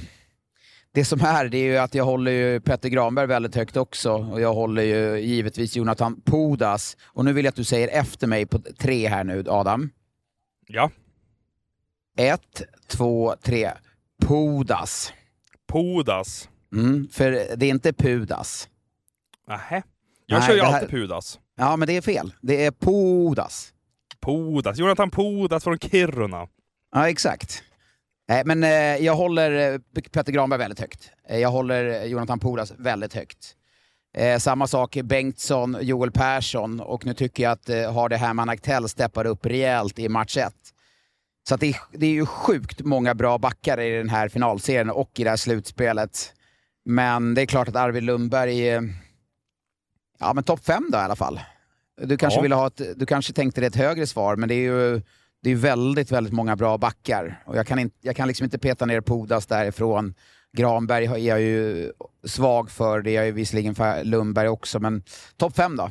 det 0.91 1.05
som 1.05 1.21
är, 1.21 1.49
det 1.49 1.57
är 1.57 1.63
ju 1.63 1.77
att 1.77 1.95
jag 1.95 2.05
håller 2.05 2.31
ju 2.31 2.59
Petter 2.59 2.89
Granberg 2.89 3.27
väldigt 3.27 3.55
högt 3.55 3.77
också. 3.77 4.11
Och 4.13 4.41
jag 4.41 4.53
håller 4.53 4.83
ju 4.83 5.19
givetvis 5.19 5.75
Jonathan 5.75 6.21
Pudas. 6.25 6.97
Och 7.03 7.25
nu 7.25 7.33
vill 7.33 7.45
jag 7.45 7.49
att 7.51 7.55
du 7.55 7.63
säger 7.63 7.87
efter 7.87 8.27
mig 8.27 8.45
på 8.45 8.59
tre 8.59 9.07
här 9.07 9.23
nu, 9.23 9.43
Adam. 9.47 9.89
Ja. 10.67 10.91
Ett, 12.17 12.61
två, 12.87 13.35
tre. 13.41 13.71
Pudas. 14.21 15.13
Pudas. 15.67 16.49
Mm, 16.73 17.07
för 17.11 17.31
det 17.31 17.65
är 17.65 17.69
inte 17.69 17.93
Pudas. 17.93 18.69
Nähä. 19.47 19.83
Jag 20.29 20.39
Nej, 20.39 20.47
kör 20.47 20.55
ju 20.55 20.61
här... 20.61 20.73
alltid 20.73 20.89
Pudas. 20.89 21.39
Ja, 21.57 21.75
men 21.75 21.87
det 21.87 21.97
är 21.97 22.01
fel. 22.01 22.33
Det 22.41 22.65
är 22.65 22.71
Pudas. 22.71 23.73
Pudas. 24.21 24.77
Jonathan 24.77 25.11
Pudas 25.11 25.63
från 25.63 25.79
Kiruna. 25.79 26.47
Ja, 26.95 27.09
exakt. 27.09 27.63
Nej, 28.27 28.43
men 28.45 28.63
eh, 28.63 28.69
jag 29.05 29.15
håller 29.15 29.73
eh, 29.73 29.79
Petter 30.11 30.31
Granberg 30.31 30.59
väldigt 30.59 30.79
högt. 30.79 31.11
Eh, 31.29 31.37
jag 31.39 31.49
håller 31.49 32.05
Jonathan 32.05 32.39
Pudas 32.39 32.73
väldigt 32.77 33.13
högt. 33.13 33.53
Eh, 34.17 34.37
samma 34.37 34.67
sak 34.67 34.97
Bengtsson, 35.03 35.77
Joel 35.81 36.11
Persson 36.11 36.79
och 36.79 37.05
nu 37.05 37.13
tycker 37.13 37.43
jag 37.43 37.51
att 37.51 37.69
eh, 37.69 37.93
Hardy 37.93 38.15
Herman 38.15 38.49
Aktell 38.49 38.89
steppar 38.89 39.25
upp 39.25 39.45
rejält 39.45 39.99
i 39.99 40.09
match 40.09 40.37
1. 40.37 40.53
Så 41.49 41.55
det, 41.55 41.67
är, 41.67 41.75
det 41.91 42.05
är 42.05 42.11
ju 42.11 42.25
sjukt 42.25 42.81
många 42.81 43.15
bra 43.15 43.37
backar 43.37 43.79
i 43.79 43.97
den 43.97 44.09
här 44.09 44.29
finalserien 44.29 44.89
och 44.89 45.19
i 45.19 45.23
det 45.23 45.29
här 45.29 45.37
slutspelet. 45.37 46.33
Men 46.85 47.33
det 47.33 47.41
är 47.41 47.45
klart 47.45 47.67
att 47.67 47.75
Arvid 47.75 48.03
Lundberg 48.03 48.69
eh, 48.69 48.81
Ja, 50.19 50.33
men 50.33 50.43
topp 50.43 50.65
fem 50.65 50.89
då 50.91 50.97
i 50.97 51.01
alla 51.01 51.15
fall. 51.15 51.39
Du 52.01 52.17
kanske, 52.17 52.37
ja. 52.37 52.41
ville 52.41 52.55
ha 52.55 52.67
ett, 52.67 52.81
du 52.95 53.05
kanske 53.05 53.33
tänkte 53.33 53.61
dig 53.61 53.67
ett 53.67 53.75
högre 53.75 54.07
svar, 54.07 54.35
men 54.35 54.49
det 54.49 54.55
är 54.55 54.63
ju 54.63 55.01
det 55.41 55.51
är 55.51 55.55
väldigt, 55.55 56.11
väldigt 56.11 56.33
många 56.33 56.55
bra 56.55 56.77
backar. 56.77 57.43
Och 57.45 57.57
jag 57.57 57.67
kan, 57.67 57.79
inte, 57.79 57.95
jag 58.01 58.15
kan 58.15 58.27
liksom 58.27 58.43
inte 58.43 58.59
peta 58.59 58.85
ner 58.85 59.01
Podas 59.01 59.45
därifrån. 59.45 60.13
Granberg 60.57 61.05
är 61.05 61.17
jag 61.17 61.41
ju 61.41 61.91
svag 62.23 62.71
för, 62.71 63.01
det 63.01 63.11
är 63.11 63.15
jag 63.15 63.25
ju 63.25 63.31
visserligen 63.31 63.75
för 63.75 64.03
Lundberg 64.03 64.47
också, 64.47 64.79
men 64.79 65.03
topp 65.37 65.55
fem 65.55 65.75
då? 65.75 65.89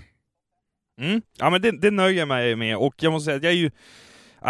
Mm. 1.01 1.23
Ja, 1.39 1.51
men 1.51 1.63
det, 1.63 1.71
det 1.71 1.91
nöjer 1.91 2.19
jag 2.19 2.29
mig 2.29 2.57
med, 2.57 2.77
och 2.77 2.95
jag 2.99 3.13
måste 3.13 3.25
säga 3.25 3.37
att 3.37 3.43
jag 3.43 3.53
är 3.53 3.57
ju 3.57 3.71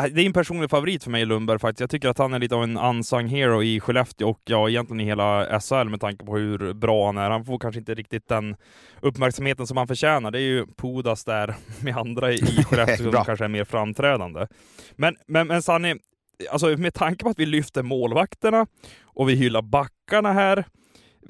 det 0.03 0.23
är 0.23 0.27
en 0.27 0.33
personlig 0.33 0.71
favorit 0.71 1.05
för 1.05 1.11
mig, 1.11 1.25
Lundberg, 1.25 1.59
faktiskt. 1.59 1.81
Jag 1.81 1.91
tycker 1.91 2.09
att 2.09 2.19
han 2.19 2.35
är 2.35 2.39
lite 2.39 2.55
av 2.55 2.63
en 2.63 2.79
unsung 2.79 3.27
hero 3.27 3.63
i 3.63 3.81
Skellefteå 3.81 4.29
och 4.29 4.41
ja, 4.45 4.69
egentligen 4.69 5.01
i 5.01 5.05
hela 5.05 5.61
SHL 5.61 5.89
med 5.89 6.01
tanke 6.01 6.25
på 6.25 6.37
hur 6.37 6.73
bra 6.73 7.07
han 7.07 7.19
är. 7.19 7.31
Han 7.31 7.45
får 7.45 7.59
kanske 7.59 7.79
inte 7.79 7.95
riktigt 7.95 8.29
den 8.29 8.57
uppmärksamheten 9.01 9.67
som 9.67 9.77
han 9.77 9.87
förtjänar. 9.87 10.31
Det 10.31 10.39
är 10.39 10.43
ju 10.43 10.67
Pudas 10.67 11.25
där 11.25 11.55
med 11.83 11.97
andra 11.97 12.33
i 12.33 12.39
Skellefteå 12.65 13.13
som 13.13 13.25
kanske 13.25 13.45
är 13.45 13.49
mer 13.49 13.65
framträdande. 13.65 14.47
Men, 14.97 15.17
men, 15.27 15.47
men 15.47 15.63
Sanni, 15.63 15.95
alltså 16.51 16.67
med 16.67 16.95
tanke 16.95 17.25
på 17.25 17.31
att 17.31 17.39
vi 17.39 17.47
lyfter 17.47 17.83
målvakterna 17.83 18.67
och 19.05 19.29
vi 19.29 19.35
hyllar 19.35 19.63
backarna 19.63 20.33
här, 20.33 20.65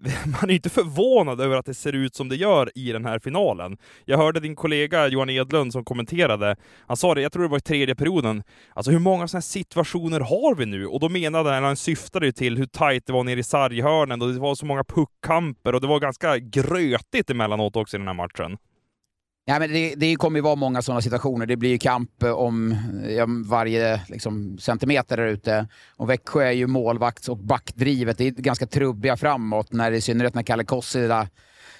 man 0.41 0.51
är 0.51 0.55
inte 0.55 0.71
förvånad 0.71 1.41
över 1.41 1.57
att 1.57 1.67
det 1.67 1.75
ser 1.75 1.93
ut 1.93 2.15
som 2.15 2.29
det 2.29 2.37
gör 2.37 2.71
i 2.75 2.93
den 2.93 3.05
här 3.05 3.19
finalen. 3.19 3.77
Jag 4.05 4.19
hörde 4.19 4.41
din 4.41 4.57
kollega 4.57 5.09
Johan 5.09 5.31
Edlund 5.31 5.73
som 5.73 5.85
kommenterade, 5.85 6.57
han 6.87 6.97
sa 6.97 7.15
det, 7.15 7.21
jag 7.21 7.33
tror 7.33 7.43
det 7.43 7.49
var 7.49 7.59
i 7.59 7.61
tredje 7.61 7.95
perioden, 7.95 8.43
alltså 8.75 8.91
hur 8.91 8.99
många 8.99 9.29
sådana 9.29 9.39
här 9.39 9.43
situationer 9.43 10.21
har 10.21 10.55
vi 10.55 10.67
nu? 10.67 10.87
Och 10.87 11.01
då 11.01 11.09
menade 11.09 11.51
han, 11.51 11.65
han 11.65 11.77
syftade 11.77 12.27
ju 12.27 12.33
till 12.33 12.57
hur 12.57 12.67
tajt 12.67 13.07
det 13.07 13.13
var 13.13 13.25
nere 13.25 13.41
i 13.41 13.43
sarghörnen 13.43 14.23
och 14.23 14.33
det 14.33 14.41
var 14.41 14.55
så 14.55 14.67
många 14.67 14.85
puckkamper 14.85 15.75
och 15.75 15.81
det 15.81 15.87
var 15.87 16.01
ganska 16.01 16.39
grötigt 16.39 17.31
emellanåt 17.31 17.77
också 17.77 17.97
i 17.97 17.99
den 17.99 18.09
här 18.09 18.15
matchen. 18.15 18.59
Ja, 19.49 19.59
men 19.59 19.73
det, 19.73 19.95
det 19.95 20.17
kommer 20.17 20.39
ju 20.39 20.43
vara 20.43 20.55
många 20.55 20.83
sådana 20.83 21.03
situationer. 21.03 21.47
Det 21.47 21.57
blir 21.57 21.71
ju 21.71 21.79
kamp 21.79 22.23
eh, 22.23 22.31
om 22.31 22.73
eh, 23.05 23.13
ja, 23.13 23.27
varje 23.45 24.01
liksom, 24.09 24.59
centimeter 24.59 25.17
där 25.17 25.27
ute. 25.27 25.69
Och 25.97 26.11
Växjö 26.11 26.43
är 26.43 26.53
ju 26.53 26.67
målvakts 26.67 27.29
och 27.29 27.37
backdrivet. 27.37 28.19
Det 28.19 28.27
är 28.27 28.31
ganska 28.31 28.67
trubbiga 28.67 29.17
framåt, 29.17 29.73
när, 29.73 29.93
i 29.93 30.01
synnerhet 30.01 30.35
när 30.35 30.43
Kalle 30.43 30.65
Kossi 30.65 31.09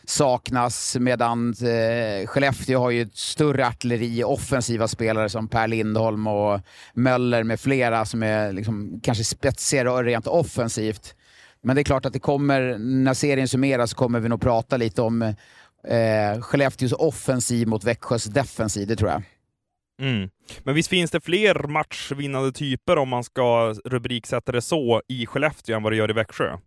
saknas. 0.05 0.97
Medan 1.01 1.51
eh, 1.51 2.27
Skellefteå 2.27 2.81
har 2.81 2.91
ju 2.91 3.03
ett 3.03 3.17
större 3.17 3.67
artilleri, 3.67 4.25
offensiva 4.25 4.89
spelare 4.89 5.29
som 5.29 5.49
Per 5.49 5.69
Lindholm 5.69 6.27
och 6.27 6.61
Möller 6.95 7.43
med 7.43 7.61
flera 7.61 8.05
som 8.05 8.23
är 8.23 8.53
liksom, 8.53 9.01
kanske 9.03 9.25
spetsigare 9.25 9.91
och 9.91 10.05
rent 10.05 10.27
offensivt. 10.27 11.15
Men 11.63 11.77
det 11.77 11.83
är 11.83 11.85
klart 11.85 12.07
att 12.07 12.13
det 12.13 12.19
kommer, 12.19 12.79
när 12.79 13.15
serien 13.15 13.49
summeras 13.49 13.95
kommer 13.95 14.21
vi 14.21 14.29
nog 14.29 14.41
prata 14.41 14.77
lite 14.77 15.03
om 15.03 15.23
eh, 15.23 15.35
eh, 15.87 16.41
Skellefteås 16.41 16.93
offensiv 16.93 17.69
mot 17.69 17.85
Växjös 17.85 18.25
defensiv, 18.25 18.87
det 18.89 18.97
tror 18.97 19.11
jag. 19.11 19.23
Mm. 20.03 20.31
Men 20.63 20.75
visst 20.75 20.89
finns 20.89 21.11
det 21.11 21.21
fler 21.21 21.69
matchvinnande 21.69 22.53
typer, 22.53 22.99
om 22.99 23.09
man 23.09 23.25
ska 23.25 23.75
rubriksätta 23.85 24.53
det 24.53 24.63
så, 24.63 25.03
i 25.09 25.27
Skellefteå 25.27 25.77
än 25.77 25.83
vad 25.83 25.93
det 25.93 25.97
gör 25.97 26.11
i 26.11 26.13
Växjö? 26.13 26.59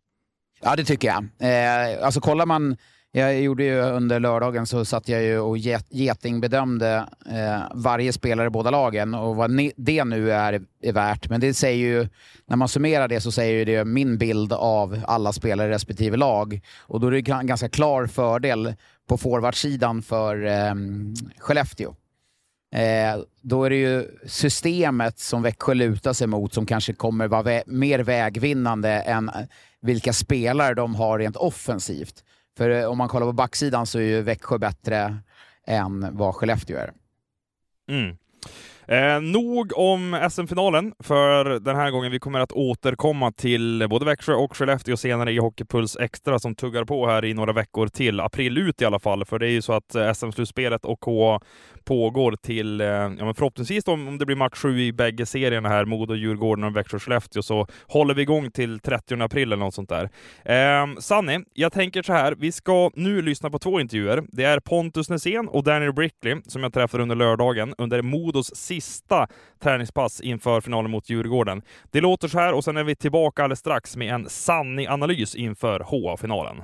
Ja, 0.61 0.75
det 0.75 0.83
tycker 0.83 1.07
jag. 1.07 1.25
Eh, 1.39 2.05
alltså 2.05 2.21
kollar 2.21 2.45
man 2.45 2.77
jag 3.11 3.41
gjorde 3.41 3.63
ju 3.63 3.79
under 3.79 4.19
lördagen 4.19 4.65
så 4.65 4.85
satt 4.85 5.09
jag 5.09 5.23
ju 5.23 5.39
och 5.39 5.57
getingbedömde 5.89 7.05
eh, 7.25 7.61
varje 7.73 8.13
spelare 8.13 8.47
i 8.47 8.49
båda 8.49 8.71
lagen 8.71 9.13
och 9.13 9.35
vad 9.35 9.57
det 9.77 10.03
nu 10.03 10.31
är, 10.31 10.61
är 10.81 10.93
värt. 10.93 11.29
Men 11.29 11.41
det 11.41 11.53
säger 11.53 11.87
ju, 11.87 12.07
när 12.45 12.55
man 12.55 12.67
summerar 12.67 13.07
det 13.07 13.21
så 13.21 13.31
säger 13.31 13.65
det 13.65 13.85
min 13.85 14.17
bild 14.17 14.53
av 14.53 15.01
alla 15.07 15.33
spelare 15.33 15.67
i 15.67 15.71
respektive 15.71 16.17
lag. 16.17 16.61
Och 16.79 16.99
då 16.99 17.07
är 17.07 17.11
det 17.11 17.31
en 17.31 17.47
ganska 17.47 17.69
klar 17.69 18.07
fördel 18.07 18.73
på 19.09 19.17
forwardsidan 19.17 20.01
för 20.01 20.45
eh, 20.45 20.73
Skellefteå. 21.37 21.95
Eh, 22.71 23.21
då 23.41 23.63
är 23.63 23.69
det 23.69 23.75
ju 23.75 24.07
systemet 24.25 25.19
som 25.19 25.41
Växjö 25.41 25.73
lutar 25.73 26.13
sig 26.13 26.27
mot 26.27 26.53
som 26.53 26.65
kanske 26.65 26.93
kommer 26.93 27.27
vara 27.27 27.41
vä 27.41 27.63
mer 27.65 27.99
vägvinnande 27.99 28.89
än 28.89 29.29
eh, 29.29 29.35
vilka 29.81 30.13
spelare 30.13 30.73
de 30.73 30.95
har 30.95 31.19
rent 31.19 31.35
offensivt. 31.35 32.23
För 32.57 32.69
eh, 32.69 32.85
om 32.85 32.97
man 32.97 33.07
kollar 33.07 33.25
på 33.25 33.33
backsidan 33.33 33.85
så 33.85 33.99
är 33.99 34.03
ju 34.03 34.21
Växjö 34.21 34.57
bättre 34.57 35.17
än 35.67 36.17
vad 36.17 36.35
Skellefteå 36.35 36.77
är. 36.77 36.93
Mm. 37.89 38.17
Eh, 38.91 39.21
nog 39.21 39.77
om 39.77 40.27
SM-finalen 40.31 40.93
för 40.99 41.59
den 41.59 41.75
här 41.75 41.91
gången. 41.91 42.11
Vi 42.11 42.19
kommer 42.19 42.39
att 42.39 42.51
återkomma 42.51 43.31
till 43.31 43.87
både 43.89 44.05
Växjö 44.05 44.33
och 44.33 44.57
Skellefteå 44.57 44.97
senare 44.97 45.31
i 45.31 45.37
Hockeypuls 45.37 45.97
Extra 45.97 46.39
som 46.39 46.55
tuggar 46.55 46.85
på 46.85 47.07
här 47.07 47.25
i 47.25 47.33
några 47.33 47.53
veckor 47.53 47.87
till. 47.87 48.19
April 48.19 48.57
ut 48.57 48.81
i 48.81 48.85
alla 48.85 48.99
fall, 48.99 49.25
för 49.25 49.39
det 49.39 49.47
är 49.47 49.51
ju 49.51 49.61
så 49.61 49.73
att 49.73 49.95
eh, 49.95 50.13
SM-slutspelet 50.13 50.85
och 50.85 50.99
K 50.99 51.39
pågår 51.83 52.35
till, 52.35 52.81
eh, 52.81 52.87
ja 52.87 53.25
men 53.25 53.35
förhoppningsvis 53.35 53.87
om, 53.87 54.07
om 54.07 54.17
det 54.17 54.25
blir 54.25 54.35
match 54.35 54.57
sju 54.57 54.81
i 54.81 54.93
bägge 54.93 55.25
serierna 55.25 55.69
här, 55.69 55.85
Modo, 55.85 56.15
Djurgården 56.15 56.63
och 56.63 56.75
Växjö-Skellefteå, 56.75 57.41
så 57.41 57.67
håller 57.87 58.13
vi 58.13 58.21
igång 58.21 58.51
till 58.51 58.79
30 58.79 59.21
april 59.21 59.43
eller 59.51 59.65
något 59.65 59.73
sånt 59.73 59.89
där. 59.89 60.09
Eh, 60.43 60.87
Sanni, 60.99 61.39
jag 61.53 61.73
tänker 61.73 62.03
så 62.03 62.13
här, 62.13 62.35
vi 62.39 62.51
ska 62.51 62.91
nu 62.95 63.21
lyssna 63.21 63.49
på 63.49 63.59
två 63.59 63.79
intervjuer. 63.79 64.23
Det 64.31 64.43
är 64.43 64.59
Pontus 64.59 65.09
Nässén 65.09 65.47
och 65.47 65.63
Daniel 65.63 65.93
Brickley 65.93 66.35
som 66.47 66.63
jag 66.63 66.73
träffade 66.73 67.03
under 67.03 67.15
lördagen 67.15 67.73
under 67.77 68.01
Modos 68.01 68.55
sista 68.55 68.78
träningspass 69.63 70.21
inför 70.21 70.61
finalen 70.61 70.91
mot 70.91 71.09
Djurgården. 71.09 71.61
Det 71.91 72.01
låter 72.01 72.27
så 72.27 72.39
här 72.39 72.53
och 72.53 72.63
sen 72.63 72.77
är 72.77 72.83
vi 72.83 72.95
tillbaka 72.95 73.43
alldeles 73.43 73.59
strax 73.59 73.95
med 73.95 74.13
en 74.13 74.29
Sanni-analys 74.29 75.35
inför 75.35 75.79
HA-finalen. 75.79 76.63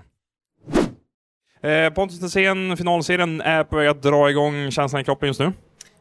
Eh, 1.62 1.89
Pontus 1.93 2.22
Nässén, 2.22 2.77
finalserien 2.77 3.41
är 3.41 3.63
på 3.63 3.75
väg 3.75 3.88
att 3.88 4.01
dra 4.01 4.29
igång. 4.29 4.72
Känslan 4.72 5.01
i 5.01 5.05
kroppen 5.05 5.27
just 5.27 5.39
nu? 5.39 5.53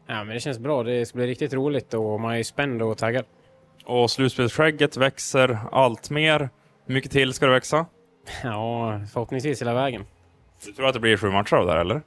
Ja, 0.07 0.23
men 0.23 0.33
det 0.33 0.39
känns 0.39 0.59
bra. 0.59 0.83
Det 0.83 1.05
ska 1.05 1.17
bli 1.17 1.27
riktigt 1.27 1.53
roligt 1.53 1.93
och 1.93 2.19
man 2.19 2.35
är 2.35 2.43
spänd 2.43 2.81
och 2.81 2.97
taggad. 2.97 3.25
Och 3.85 4.11
slutspelsskägget 4.11 4.97
växer 4.97 5.59
allt 5.71 6.09
mer. 6.09 6.49
Hur 6.85 6.93
mycket 6.93 7.11
till 7.11 7.33
ska 7.33 7.45
det 7.45 7.51
växa? 7.51 7.85
Ja, 8.43 9.01
förhoppningsvis 9.13 9.61
hela 9.61 9.73
vägen. 9.73 10.05
Du 10.65 10.71
tror 10.71 10.87
att 10.87 10.93
det 10.93 10.99
blir 10.99 11.17
sju 11.17 11.29
matcher 11.31 11.55
av 11.55 11.65
det 11.65 11.71
här, 11.71 11.79
eller? 11.79 12.01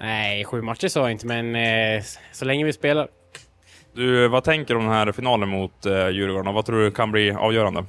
Nej, 0.00 0.44
sju 0.44 0.62
matcher 0.62 0.88
sa 0.88 1.00
jag 1.00 1.10
inte, 1.10 1.26
men 1.26 1.56
eh, 1.56 2.02
så 2.32 2.44
länge 2.44 2.64
vi 2.64 2.72
spelar. 2.72 3.08
Du, 3.94 4.28
vad 4.28 4.44
tänker 4.44 4.74
du 4.74 4.80
om 4.80 4.86
den 4.86 4.94
här 4.94 5.12
finalen 5.12 5.48
mot 5.48 5.86
eh, 5.86 6.08
Djurgården 6.08 6.46
och 6.48 6.54
vad 6.54 6.66
tror 6.66 6.82
du 6.82 6.90
kan 6.90 7.12
bli 7.12 7.30
avgörande? 7.30 7.84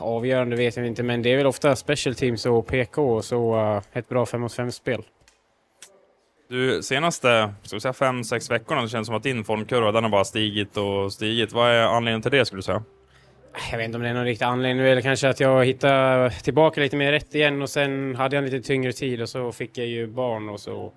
Avgörande 0.00 0.56
vet 0.56 0.76
jag 0.76 0.86
inte, 0.86 1.02
men 1.02 1.22
det 1.22 1.32
är 1.32 1.36
väl 1.36 1.46
ofta 1.46 1.76
special 1.76 2.14
teams 2.14 2.46
och 2.46 2.66
PK 2.66 3.14
och 3.14 3.24
så 3.24 3.56
uh, 3.56 3.82
ett 3.92 4.08
bra 4.08 4.26
5 4.26 4.40
mot 4.40 4.52
5-spel. 4.52 5.02
Du, 6.48 6.82
senaste 6.82 7.54
ska 7.62 7.76
vi 7.76 7.80
säga 7.80 7.92
fem, 7.92 8.24
sex 8.24 8.50
veckorna 8.50 8.82
det 8.82 8.88
känns 8.88 9.06
som 9.06 9.16
att 9.16 9.22
din 9.22 9.44
formkurva 9.44 9.92
den 9.92 10.02
har 10.04 10.10
bara 10.10 10.24
stigit 10.24 10.76
och 10.76 11.12
stigit. 11.12 11.52
Vad 11.52 11.70
är 11.70 11.82
anledningen 11.82 12.22
till 12.22 12.30
det 12.30 12.44
skulle 12.44 12.58
du 12.58 12.62
säga? 12.62 12.82
Jag 13.70 13.78
vet 13.78 13.84
inte 13.84 13.96
om 13.96 14.02
det 14.02 14.08
är 14.08 14.14
någon 14.14 14.24
riktig 14.24 14.44
anledning. 14.44 14.86
Eller 14.86 15.00
kanske 15.02 15.28
att 15.28 15.40
jag 15.40 15.64
hittade 15.64 16.30
tillbaka 16.30 16.80
lite 16.80 16.96
mer 16.96 17.12
rätt 17.12 17.34
igen 17.34 17.62
och 17.62 17.70
sen 17.70 18.14
hade 18.14 18.36
jag 18.36 18.44
en 18.44 18.50
lite 18.50 18.66
tyngre 18.66 18.92
tid 18.92 19.22
och 19.22 19.28
så 19.28 19.52
fick 19.52 19.78
jag 19.78 19.86
ju 19.86 20.06
barn 20.06 20.48
och 20.48 20.60
så 20.60 20.92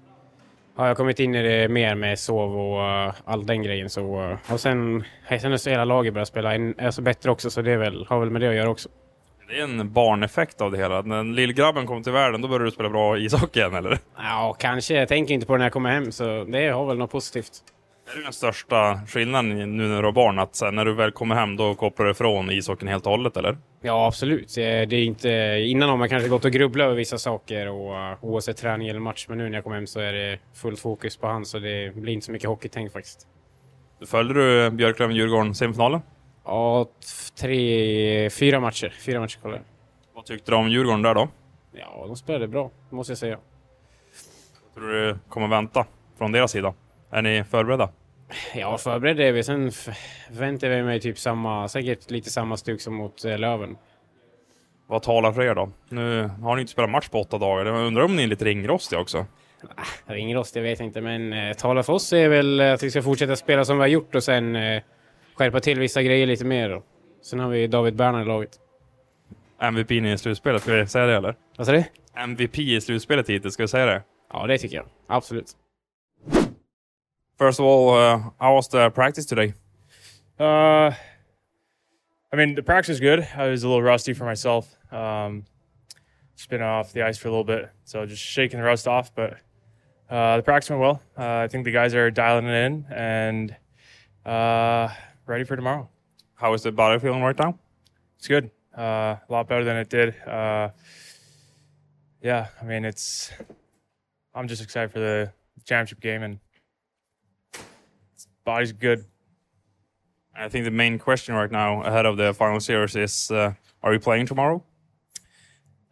har 0.77 0.87
jag 0.87 0.97
kommit 0.97 1.19
in 1.19 1.35
i 1.35 1.43
det 1.43 1.69
mer 1.69 1.95
med 1.95 2.19
sov 2.19 2.57
och 2.57 3.07
uh, 3.07 3.13
all 3.25 3.45
den 3.45 3.63
grejen. 3.63 3.89
Så, 3.89 4.21
uh, 4.21 4.37
och 4.53 4.59
sen, 4.59 5.03
sen 5.39 5.51
har 5.51 5.69
hela 5.69 5.85
laget 5.85 6.13
börjat 6.13 6.27
spela 6.27 6.73
alltså 6.81 7.01
bättre 7.01 7.31
också 7.31 7.49
så 7.49 7.61
det 7.61 7.71
är 7.71 7.77
väl, 7.77 8.05
har 8.09 8.19
väl 8.19 8.29
med 8.29 8.41
det 8.41 8.49
att 8.49 8.55
göra 8.55 8.69
också. 8.69 8.89
Det 9.49 9.59
är 9.59 9.63
en 9.63 9.93
barneffekt 9.93 10.61
av 10.61 10.71
det 10.71 10.77
hela. 10.77 11.01
När 11.01 11.23
lillgrabben 11.23 11.85
kom 11.85 12.03
till 12.03 12.11
världen, 12.11 12.41
då 12.41 12.47
började 12.47 12.65
du 12.65 12.71
spela 12.71 12.89
bra 12.89 13.17
ishockey 13.17 13.59
igen, 13.59 13.75
eller? 13.75 13.97
Ja, 14.17 14.55
kanske. 14.59 14.93
Jag 14.93 15.07
tänker 15.07 15.33
inte 15.33 15.47
på 15.47 15.53
det 15.53 15.57
när 15.57 15.65
jag 15.65 15.73
kommer 15.73 15.89
hem, 15.89 16.11
så 16.11 16.43
det 16.43 16.69
har 16.69 16.85
väl 16.85 16.97
något 16.97 17.11
positivt. 17.11 17.51
Är 18.11 18.17
det 18.17 18.23
den 18.23 18.33
största 18.33 19.01
skillnaden 19.07 19.77
nu 19.77 19.87
när 19.87 20.01
du 20.01 20.07
har 20.07 20.11
barn? 20.11 20.39
Att 20.39 20.61
när 20.73 20.85
du 20.85 20.93
väl 20.93 21.11
kommer 21.11 21.35
hem, 21.35 21.57
då 21.57 21.75
kopplar 21.75 22.05
du 22.05 22.11
ifrån 22.11 22.51
ishockeyn 22.51 22.87
helt 22.87 23.05
och 23.05 23.11
hållet, 23.11 23.37
eller? 23.37 23.57
Ja, 23.81 24.07
absolut. 24.07 24.55
Det 24.55 24.63
är 24.63 24.93
inte... 24.93 25.29
Innan 25.67 25.89
har 25.89 25.97
man 25.97 26.09
kanske 26.09 26.29
gått 26.29 26.45
och 26.45 26.51
grubblat 26.51 26.85
över 26.85 26.95
vissa 26.95 27.17
saker, 27.17 27.67
och, 27.67 27.91
uh, 27.91 28.23
oavsett 28.25 28.57
träning 28.57 28.87
eller 28.87 28.99
match. 28.99 29.25
Men 29.29 29.37
nu 29.37 29.49
när 29.49 29.57
jag 29.57 29.63
kommer 29.63 29.75
hem 29.75 29.87
så 29.87 29.99
är 29.99 30.13
det 30.13 30.39
fullt 30.53 30.79
fokus 30.79 31.17
på 31.17 31.27
han, 31.27 31.45
så 31.45 31.59
det 31.59 31.95
blir 31.95 32.13
inte 32.13 32.25
så 32.25 32.31
mycket 32.31 32.49
hockeytänk 32.49 32.91
faktiskt. 32.91 33.27
Följde 34.05 34.33
du 34.33 34.69
Björklöven-Djurgården 34.69 35.53
semifinalen? 35.53 36.01
Ja, 36.45 36.89
tre, 37.39 38.29
fyra 38.29 38.59
matcher. 38.59 38.93
Fyra 38.99 39.19
matcher 39.19 39.39
kollade 39.41 39.61
Vad 40.13 40.25
tyckte 40.25 40.51
du 40.51 40.55
om 40.55 40.69
Djurgården 40.69 41.01
där 41.01 41.13
då? 41.13 41.27
Ja, 41.71 42.03
de 42.07 42.15
spelade 42.15 42.47
bra, 42.47 42.71
måste 42.89 43.11
jag 43.11 43.17
säga. 43.17 43.37
Vad 44.63 44.73
tror 44.73 44.91
du 44.91 45.17
kommer 45.29 45.47
vänta 45.47 45.85
från 46.17 46.31
deras 46.31 46.51
sida? 46.51 46.73
Är 47.09 47.21
ni 47.21 47.43
förberedda? 47.43 47.89
Ja, 48.55 48.77
förberedda 48.77 49.23
är 49.23 49.31
vi. 49.31 49.43
Sen 49.43 49.71
förväntar 49.71 50.69
vi 50.69 50.83
mig 50.83 50.99
typ 50.99 51.19
samma, 51.19 51.67
säkert 51.67 52.11
lite 52.11 52.29
samma 52.29 52.57
stuk 52.57 52.81
som 52.81 52.93
mot 52.95 53.25
eh, 53.25 53.37
Löven. 53.37 53.77
Vad 54.87 55.03
talar 55.03 55.31
för 55.31 55.41
er 55.41 55.55
då? 55.55 55.69
Nu 55.89 56.29
har 56.41 56.55
ni 56.55 56.61
inte 56.61 56.71
spelat 56.71 56.89
match 56.89 57.09
på 57.09 57.21
åtta 57.21 57.37
dagar. 57.37 57.65
Jag 57.65 57.87
undrar 57.87 58.03
om 58.03 58.15
ni 58.15 58.23
är 58.23 58.27
lite 58.27 58.45
ringrostiga 58.45 59.01
också? 59.01 59.25
Ah, 59.75 60.13
ringrostiga 60.13 60.63
vet 60.63 60.79
jag 60.79 60.87
inte, 60.87 61.01
men 61.01 61.33
eh, 61.33 61.53
talar 61.53 61.83
för 61.83 61.93
oss 61.93 62.13
är 62.13 62.29
väl 62.29 62.61
att 62.61 62.83
vi 62.83 62.91
ska 62.91 63.01
fortsätta 63.01 63.35
spela 63.35 63.65
som 63.65 63.77
vi 63.77 63.81
har 63.81 63.87
gjort 63.87 64.15
och 64.15 64.23
sen 64.23 64.55
eh, 64.55 64.81
skärpa 65.35 65.59
till 65.59 65.79
vissa 65.79 66.01
grejer 66.03 66.27
lite 66.27 66.45
mer. 66.45 66.69
Då. 66.69 66.83
Sen 67.21 67.39
har 67.39 67.49
vi 67.49 67.67
David 67.67 67.95
Berner 67.95 68.21
i 68.21 68.25
laget. 68.25 68.51
MVP 69.61 69.91
i 69.91 70.17
slutspelet, 70.17 70.61
ska 70.61 70.73
vi 70.73 70.87
säga 70.87 71.05
det 71.05 71.15
eller? 71.15 71.35
Vad 71.57 71.67
sa 71.67 71.73
du? 71.73 71.83
MVP 72.15 72.59
i 72.59 72.81
slutspelet 72.81 73.29
hittills, 73.29 73.53
ska 73.53 73.63
vi 73.63 73.67
säga 73.67 73.85
det? 73.85 74.01
Ja, 74.33 74.47
det 74.47 74.57
tycker 74.57 74.75
jag. 74.75 74.85
Absolut. 75.07 75.53
First 77.37 77.59
of 77.59 77.65
all, 77.65 77.93
uh, 77.93 78.31
how 78.39 78.55
was 78.55 78.67
the 78.67 78.89
practice 78.89 79.25
today? 79.25 79.53
Uh, 80.39 80.89
I 82.31 82.35
mean, 82.35 82.55
the 82.55 82.63
practice 82.63 82.89
was 82.89 82.99
good. 82.99 83.27
I 83.35 83.47
was 83.49 83.63
a 83.63 83.67
little 83.67 83.83
rusty 83.83 84.13
for 84.13 84.25
myself. 84.25 84.75
Um, 84.91 85.45
just 86.35 86.49
been 86.49 86.63
off 86.63 86.93
the 86.93 87.03
ice 87.03 87.19
for 87.19 87.27
a 87.27 87.31
little 87.31 87.43
bit, 87.43 87.69
so 87.83 88.07
just 88.07 88.23
shaking 88.23 88.59
the 88.59 88.65
rust 88.65 88.87
off. 88.87 89.13
But 89.13 89.37
uh, 90.09 90.37
the 90.37 90.43
practice 90.43 90.71
went 90.71 90.81
well. 90.81 90.99
Uh, 91.15 91.43
I 91.43 91.47
think 91.47 91.63
the 91.63 91.71
guys 91.71 91.93
are 91.93 92.09
dialing 92.09 92.47
it 92.47 92.55
in 92.55 92.85
and 92.89 93.55
uh, 94.25 94.89
ready 95.27 95.43
for 95.43 95.55
tomorrow. 95.55 95.87
How 96.33 96.53
is 96.53 96.63
the 96.63 96.71
body 96.71 96.97
feeling 96.99 97.21
right 97.21 97.37
now? 97.37 97.59
It's 98.17 98.27
good. 98.27 98.49
Uh, 98.75 99.17
a 99.17 99.25
lot 99.29 99.47
better 99.47 99.63
than 99.63 99.77
it 99.77 99.89
did. 99.89 100.15
Uh, 100.25 100.69
yeah, 102.19 102.47
I 102.59 102.65
mean, 102.65 102.83
it's. 102.83 103.31
I'm 104.33 104.47
just 104.47 104.63
excited 104.63 104.91
for 104.91 104.99
the 104.99 105.31
championship 105.65 105.99
game, 105.99 106.23
and 106.23 106.39
body's 108.47 108.71
good. 108.71 109.03
I 110.33 110.47
think 110.47 110.63
the 110.63 110.71
main 110.71 110.97
question 110.97 111.35
right 111.35 111.51
now 111.51 111.81
ahead 111.81 112.05
of 112.05 112.15
the 112.15 112.33
final 112.33 112.59
series 112.61 112.95
is: 112.95 113.29
uh, 113.29 113.53
Are 113.83 113.93
you 113.93 113.99
playing 113.99 114.25
tomorrow? 114.25 114.63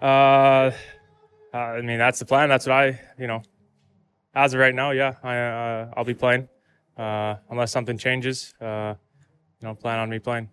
Uh, 0.02 0.72
I 1.54 1.82
mean, 1.82 1.98
that's 1.98 2.20
the 2.20 2.26
plan. 2.26 2.48
That's 2.48 2.66
what 2.66 2.76
I, 2.76 3.00
you 3.20 3.28
know, 3.28 3.42
as 4.34 4.54
of 4.54 4.60
right 4.62 4.74
now, 4.74 4.92
yeah, 4.92 5.16
I, 5.22 5.36
uh, 5.38 5.94
I'll 5.98 6.06
be 6.06 6.14
playing. 6.14 6.48
Uh, 6.98 7.36
unless 7.50 7.74
something 7.74 7.98
changes, 7.98 8.54
uh, 8.62 8.94
you 9.60 9.68
know, 9.68 9.76
plan 9.76 10.00
on 10.00 10.10
me 10.10 10.20
playing. 10.20 10.48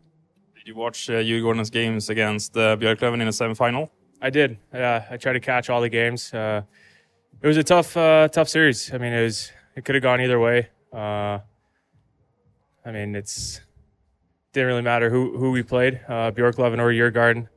Did 0.56 0.66
you 0.66 0.74
watch 0.74 1.08
uh, 1.08 1.22
Djurgården's 1.22 1.70
games 1.70 2.10
against 2.10 2.56
uh, 2.56 2.76
Björklöven 2.76 3.20
in 3.20 3.26
the 3.26 3.36
semifinal? 3.40 3.90
I 4.20 4.30
did. 4.30 4.58
Yeah, 4.74 5.06
I 5.08 5.16
tried 5.18 5.34
to 5.34 5.40
catch 5.40 5.70
all 5.70 5.80
the 5.80 5.88
games. 5.88 6.34
Uh, 6.34 6.62
it 7.42 7.46
was 7.46 7.56
a 7.56 7.62
tough, 7.62 7.96
uh, 7.96 8.26
tough 8.26 8.48
series. 8.48 8.92
I 8.92 8.98
mean, 8.98 9.12
it 9.12 9.22
was. 9.22 9.52
It 9.76 9.84
could 9.84 9.94
have 9.94 10.02
gone 10.02 10.20
either 10.20 10.40
way. 10.40 10.68
Uh, 10.92 11.38
I 12.84 12.90
mean, 12.90 13.14
it's 13.14 13.60
didn't 14.52 14.66
really 14.66 14.82
matter 14.82 15.08
who 15.08 15.36
who 15.38 15.50
we 15.50 15.62
played, 15.62 16.00
uh, 16.08 16.30
Bjorklöven 16.30 16.78
or 16.78 16.92
Djurgården. 16.92 17.48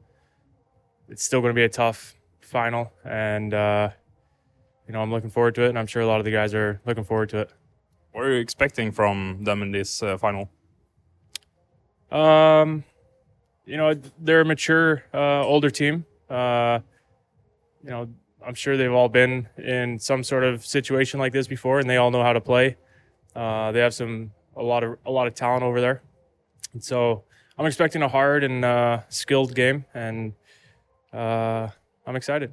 It's 1.09 1.23
still 1.23 1.41
going 1.41 1.51
to 1.51 1.55
be 1.55 1.63
a 1.63 1.69
tough 1.69 2.15
final, 2.41 2.91
and 3.03 3.53
uh, 3.53 3.89
you 4.87 4.93
know, 4.93 5.01
I'm 5.01 5.11
looking 5.11 5.29
forward 5.29 5.55
to 5.55 5.63
it, 5.63 5.69
and 5.69 5.79
I'm 5.79 5.87
sure 5.87 6.01
a 6.01 6.07
lot 6.07 6.19
of 6.19 6.25
the 6.25 6.31
guys 6.31 6.53
are 6.53 6.79
looking 6.85 7.03
forward 7.03 7.29
to 7.29 7.39
it. 7.39 7.51
What 8.11 8.25
are 8.25 8.33
you 8.33 8.39
expecting 8.39 8.91
from 8.91 9.43
them 9.43 9.61
in 9.61 9.71
this 9.71 10.01
uh, 10.01 10.17
final? 10.17 10.49
Um, 12.11 12.83
you 13.65 13.77
know, 13.77 13.93
they're 14.19 14.41
a 14.41 14.45
mature, 14.45 15.03
uh, 15.13 15.43
older 15.43 15.69
team. 15.69 16.05
Uh, 16.29 16.79
you 17.83 17.89
know, 17.89 18.07
I'm 18.45 18.53
sure 18.53 18.77
they've 18.77 18.91
all 18.91 19.09
been 19.09 19.49
in 19.57 19.99
some 19.99 20.23
sort 20.23 20.43
of 20.43 20.65
situation 20.65 21.19
like 21.19 21.33
this 21.33 21.47
before, 21.47 21.79
and 21.79 21.89
they 21.89 21.97
all 21.97 22.11
know 22.11 22.23
how 22.23 22.33
to 22.33 22.41
play. 22.41 22.77
Uh, 23.35 23.71
they 23.71 23.79
have 23.79 23.93
some 23.93 24.31
a 24.55 24.63
lot 24.63 24.83
of 24.83 24.97
a 25.05 25.11
lot 25.11 25.27
of 25.27 25.33
talent 25.33 25.63
over 25.63 25.81
there, 25.81 26.01
and 26.73 26.83
so 26.83 27.23
I'm 27.57 27.65
expecting 27.65 28.01
a 28.01 28.07
hard 28.07 28.43
and 28.43 28.65
uh, 28.65 28.99
skilled 29.09 29.55
game, 29.55 29.85
and 29.93 30.33
uh, 31.13 31.69
I'm 32.05 32.15
excited. 32.15 32.51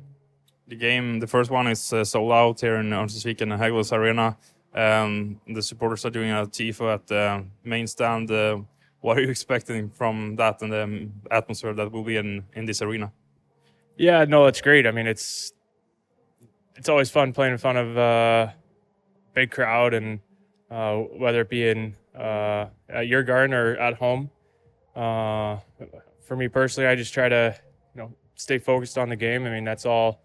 The 0.69 0.77
game, 0.77 1.21
the 1.21 1.27
first 1.27 1.51
one 1.51 1.67
is 1.67 1.93
uh, 1.93 2.05
sold 2.05 2.33
out 2.33 2.61
here 2.61 2.77
in 2.77 2.91
Örnsköldsvik 2.91 3.41
and 3.41 3.53
Hägglunds 3.53 3.93
Arena. 3.93 4.37
Um, 4.75 5.41
the 5.47 5.61
supporters 5.61 6.05
are 6.07 6.11
doing 6.11 6.31
a 6.31 6.47
tifo 6.47 6.95
at 6.95 7.07
the 7.07 7.45
main 7.65 7.87
stand. 7.87 8.31
Uh, 8.31 8.61
what 9.01 9.19
are 9.19 9.21
you 9.21 9.29
expecting 9.29 9.91
from 9.91 10.37
that 10.37 10.63
and 10.63 10.73
the 10.73 11.09
atmosphere 11.31 11.75
that 11.75 11.91
will 11.91 12.05
be 12.05 12.17
in, 12.17 12.45
in 12.55 12.65
this 12.65 12.81
arena? 12.81 13.13
Yeah, 13.97 14.25
no, 14.25 14.47
it's 14.47 14.61
great. 14.61 14.87
I 14.87 14.93
mean, 14.93 15.07
it's 15.07 15.53
it's 16.77 16.89
always 16.89 17.11
fun 17.11 17.33
playing 17.33 17.53
in 17.53 17.59
front 17.59 17.79
of 17.79 17.99
uh, 17.99 18.53
big 19.35 19.51
crowd, 19.51 19.95
and 19.95 20.21
uh, 20.73 20.97
whether 20.97 21.43
it 21.43 21.51
be 21.51 21.69
in 21.69 21.95
uh, 22.19 22.67
at 22.89 23.07
your 23.07 23.23
garden 23.23 23.55
or 23.55 23.77
at 23.77 23.95
home. 23.95 24.31
Uh, 24.97 25.59
for 26.25 26.35
me 26.35 26.49
personally, 26.49 26.89
I 26.89 26.95
just 26.95 27.13
try 27.13 27.29
to 27.29 27.55
you 27.95 28.01
know 28.01 28.13
stay 28.37 28.59
focused 28.59 28.97
on 28.97 29.11
the 29.11 29.17
game. 29.17 29.45
I 29.47 29.51
mean, 29.51 29.65
that's 29.65 29.85
all 29.85 30.23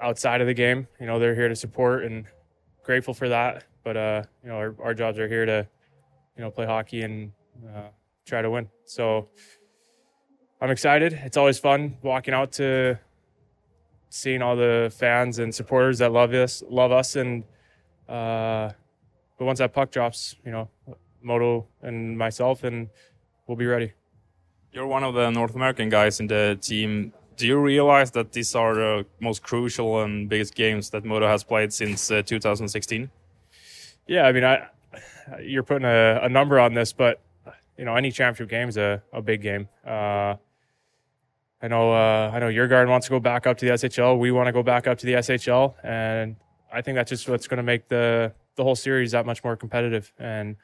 outside 0.00 0.40
of 0.40 0.48
the 0.48 0.54
game. 0.54 0.88
You 1.00 1.06
know, 1.06 1.18
they're 1.18 1.34
here 1.34 1.48
to 1.48 1.56
support 1.56 2.04
and 2.04 2.24
grateful 2.82 3.14
for 3.14 3.28
that. 3.28 3.64
But 3.84 3.96
uh, 3.96 4.22
you 4.42 4.48
know, 4.48 4.56
our, 4.56 4.74
our 4.82 4.94
jobs 4.94 5.18
are 5.18 5.28
here 5.28 5.46
to 5.46 5.66
you 6.36 6.42
know 6.42 6.50
play 6.50 6.66
hockey 6.66 7.02
and 7.02 7.30
uh, 7.68 7.88
try 8.26 8.42
to 8.42 8.50
win. 8.50 8.68
So 8.84 9.28
I'm 10.60 10.70
excited. 10.70 11.12
It's 11.12 11.36
always 11.36 11.58
fun 11.58 11.96
walking 12.02 12.34
out 12.34 12.50
to 12.52 12.98
seeing 14.08 14.42
all 14.42 14.56
the 14.56 14.92
fans 14.96 15.38
and 15.38 15.54
supporters 15.54 15.98
that 15.98 16.10
love 16.10 16.32
us, 16.34 16.62
love 16.68 16.90
us, 16.90 17.16
and 17.16 17.44
uh, 18.08 18.70
but 19.38 19.44
once 19.44 19.58
that 19.58 19.72
puck 19.72 19.90
drops, 19.90 20.36
you 20.44 20.52
know, 20.52 20.68
Moto 21.22 21.66
and 21.82 22.16
myself, 22.16 22.64
and 22.64 22.88
we'll 23.46 23.56
be 23.56 23.66
ready. 23.66 23.92
You're 24.72 24.86
one 24.86 25.04
of 25.04 25.14
the 25.14 25.30
North 25.30 25.54
American 25.54 25.88
guys 25.88 26.20
in 26.20 26.26
the 26.26 26.58
team. 26.60 27.12
Do 27.36 27.46
you 27.46 27.58
realize 27.58 28.10
that 28.12 28.32
these 28.32 28.54
are 28.54 28.74
the 28.74 29.06
most 29.20 29.42
crucial 29.42 30.02
and 30.02 30.28
biggest 30.28 30.54
games 30.54 30.90
that 30.90 31.04
Moto 31.04 31.26
has 31.26 31.42
played 31.42 31.72
since 31.72 32.10
uh, 32.10 32.22
2016? 32.22 33.10
Yeah, 34.06 34.26
I 34.26 34.32
mean, 34.32 34.44
I 34.44 34.68
you're 35.40 35.62
putting 35.62 35.86
a, 35.86 36.20
a 36.22 36.28
number 36.28 36.58
on 36.58 36.74
this, 36.74 36.92
but 36.92 37.20
you 37.78 37.84
know, 37.84 37.96
any 37.96 38.10
championship 38.10 38.50
game 38.50 38.68
is 38.68 38.76
a, 38.76 39.02
a 39.12 39.22
big 39.22 39.42
game. 39.42 39.68
Uh, 39.86 40.36
I 41.62 41.68
know, 41.68 41.92
uh, 41.92 42.30
I 42.32 42.38
know 42.38 42.48
your 42.48 42.68
guard 42.68 42.88
wants 42.88 43.06
to 43.06 43.10
go 43.10 43.20
back 43.20 43.46
up 43.46 43.56
to 43.58 43.64
the 43.64 43.72
SHL. 43.72 44.18
We 44.18 44.30
want 44.30 44.46
to 44.46 44.52
go 44.52 44.62
back 44.62 44.86
up 44.86 44.98
to 44.98 45.06
the 45.06 45.14
SHL, 45.14 45.74
and 45.82 46.36
I 46.72 46.82
think 46.82 46.96
that's 46.96 47.08
just 47.08 47.28
what's 47.28 47.46
going 47.46 47.56
to 47.56 47.62
make 47.62 47.88
the 47.88 48.32
the 48.56 48.62
whole 48.62 48.76
series 48.76 49.12
that 49.12 49.26
much 49.26 49.44
more 49.44 49.56
competitive. 49.56 50.12
And 50.18 50.56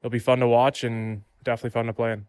it'll 0.00 0.10
be 0.10 0.20
fun 0.20 0.40
to 0.40 0.46
watch 0.46 0.84
and 0.84 1.22
definitely 1.44 1.70
fun 1.70 1.86
to 1.86 1.92
play 1.92 2.12
in. 2.12 2.26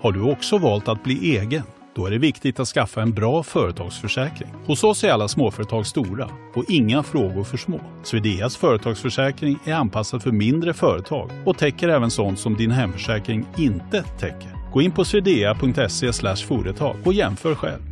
Har 0.00 0.12
du 0.12 0.22
också 0.22 0.58
valt 0.58 0.88
att 0.88 1.04
bli 1.04 1.36
egen? 1.36 1.62
Då 1.94 2.06
är 2.06 2.10
det 2.10 2.18
viktigt 2.18 2.60
att 2.60 2.68
skaffa 2.68 3.02
en 3.02 3.12
bra 3.12 3.42
företagsförsäkring. 3.42 4.48
Hos 4.66 4.84
oss 4.84 5.04
är 5.04 5.10
alla 5.10 5.28
småföretag 5.28 5.86
stora 5.86 6.30
och 6.54 6.64
inga 6.68 7.02
frågor 7.02 7.44
för 7.44 7.56
små. 7.56 7.80
Swedeas 8.02 8.56
företagsförsäkring 8.56 9.58
är 9.66 9.74
anpassad 9.74 10.22
för 10.22 10.30
mindre 10.30 10.74
företag 10.74 11.30
och 11.46 11.58
täcker 11.58 11.88
även 11.88 12.10
sånt 12.10 12.38
som 12.38 12.56
din 12.56 12.70
hemförsäkring 12.70 13.46
inte 13.58 14.02
täcker. 14.02 14.50
Gå 14.72 14.82
in 14.82 14.92
på 14.92 15.04
swedea.se 15.04 16.12
företag 16.46 16.96
och 17.04 17.12
jämför 17.12 17.54
själv. 17.54 17.82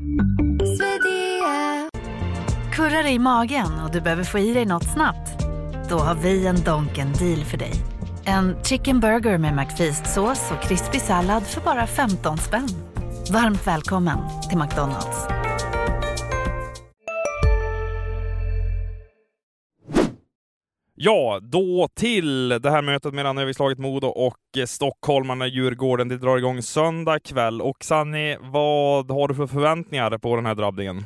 Kurrar 2.72 3.06
i 3.06 3.18
magen 3.18 3.80
och 3.84 3.92
du 3.92 4.00
behöver 4.00 4.24
få 4.24 4.38
i 4.38 4.54
dig 4.54 4.66
något 4.66 4.84
snabbt? 4.84 5.44
Då 5.88 5.98
har 5.98 6.14
vi 6.14 6.46
en 6.46 6.64
Donken 6.64 7.12
deal 7.12 7.44
för 7.44 7.56
dig. 7.56 7.72
En 8.24 8.56
chicken 8.64 9.00
burger 9.00 9.38
med 9.38 9.54
McFeast-sås 9.54 10.50
och 10.50 10.62
krispig 10.62 11.00
sallad 11.00 11.42
för 11.42 11.60
bara 11.60 11.86
15 11.86 12.38
spänn. 12.38 12.68
Varmt 13.32 13.66
välkommen 13.66 14.18
till 14.48 14.58
McDonalds. 14.58 15.26
Ja, 20.94 21.40
då 21.42 21.88
till 21.94 22.48
det 22.48 22.70
här 22.70 22.82
mötet 22.82 23.14
mellan 23.14 23.38
överslaget 23.38 23.78
Modo 23.78 24.06
och 24.06 24.58
eh, 24.58 24.64
stockholmarna 24.64 25.46
Djurgården. 25.46 26.08
Det 26.08 26.18
drar 26.18 26.38
igång 26.38 26.62
söndag 26.62 27.18
kväll. 27.18 27.62
Och 27.62 27.84
Sanni, 27.84 28.36
vad 28.40 29.10
har 29.10 29.28
du 29.28 29.34
för 29.34 29.46
förväntningar 29.46 30.18
på 30.18 30.36
den 30.36 30.46
här 30.46 30.54
drabbningen? 30.54 31.04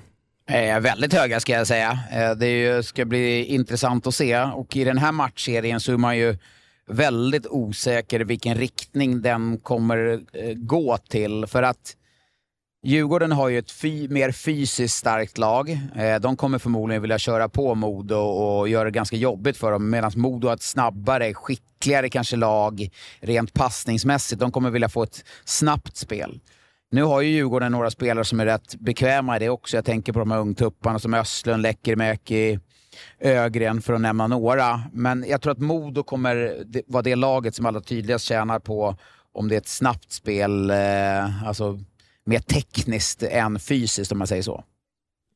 Eh, 0.48 0.80
väldigt 0.80 1.12
höga 1.12 1.40
ska 1.40 1.52
jag 1.52 1.66
säga. 1.66 1.98
Eh, 2.12 2.30
det 2.30 2.48
ju, 2.48 2.83
ska 2.83 3.04
bli 3.04 3.44
intressant 3.44 4.07
att 4.07 4.14
se 4.14 4.40
och 4.40 4.76
i 4.76 4.85
den 4.85 4.98
här 4.98 5.12
matchserien 5.12 5.80
så 5.80 5.92
är 5.92 5.96
man 5.96 6.18
ju 6.18 6.37
väldigt 6.88 7.46
osäker 7.46 8.20
vilken 8.20 8.54
riktning 8.54 9.22
den 9.22 9.59
kommer 9.59 10.20
eh, 10.33 10.54
gå 10.54 10.96
till. 10.96 11.46
För 11.46 11.62
att 11.62 11.96
Djurgården 12.87 13.33
har 13.33 13.48
ju 13.48 13.59
ett 13.59 13.70
fy, 13.70 14.09
mer 14.09 14.33
fysiskt 14.33 14.96
starkt 14.96 15.38
lag. 15.38 15.70
Eh, 15.96 16.20
de 16.20 16.37
kommer 16.37 16.59
förmodligen 16.59 17.02
vilja 17.02 17.18
köra 17.18 17.48
på 17.48 17.74
Modo 17.74 18.16
och 18.16 18.68
göra 18.68 18.85
det 18.85 18.90
ganska 18.90 19.16
jobbigt 19.16 19.57
för 19.57 19.72
dem. 19.72 19.90
Medan 19.90 20.12
Modo 20.16 20.48
har 20.48 20.54
ett 20.54 20.62
snabbare, 20.62 21.35
skickligare 21.35 22.09
kanske 22.09 22.37
lag 22.37 22.90
rent 23.20 23.54
passningsmässigt. 23.54 24.40
De 24.40 24.52
kommer 24.52 24.70
vilja 24.70 24.88
få 24.88 25.02
ett 25.02 25.24
snabbt 25.44 25.96
spel. 25.96 26.40
Nu 26.94 27.02
har 27.02 27.20
ju 27.20 27.28
Djurgården 27.30 27.72
några 27.72 27.90
spelare 27.90 28.24
som 28.24 28.40
är 28.40 28.46
rätt 28.46 28.74
bekväma 28.76 29.37
i 29.37 29.38
det 29.38 29.48
också. 29.48 29.76
Jag 29.76 29.85
tänker 29.85 30.12
på 30.12 30.18
de 30.18 30.30
här 30.30 30.38
ungtupparna 30.38 30.98
som 30.98 31.14
Östlund, 31.14 31.62
Lekkerimäki, 31.62 32.59
Ögren 33.20 33.83
för 33.83 33.92
att 33.92 34.00
nämna 34.00 34.26
några. 34.26 34.83
Men 34.92 35.24
jag 35.28 35.42
tror 35.42 35.52
att 35.52 35.59
Modo 35.59 36.02
kommer 36.02 36.64
vara 36.87 37.02
det 37.02 37.16
laget 37.16 37.54
som 37.54 37.66
allra 37.66 37.80
tydligast 37.80 38.24
tjänar 38.24 38.59
på 38.59 38.96
om 39.33 39.48
det 39.48 39.54
är 39.54 39.59
ett 39.59 39.68
snabbt 39.68 40.12
spel, 40.12 40.70
eh, 40.70 41.46
alltså 41.46 41.78
mer 42.24 42.38
tekniskt 42.38 43.22
än 43.22 43.59
fysiskt 43.59 44.12
om 44.12 44.18
man 44.18 44.26
säger 44.26 44.42
så. 44.42 44.64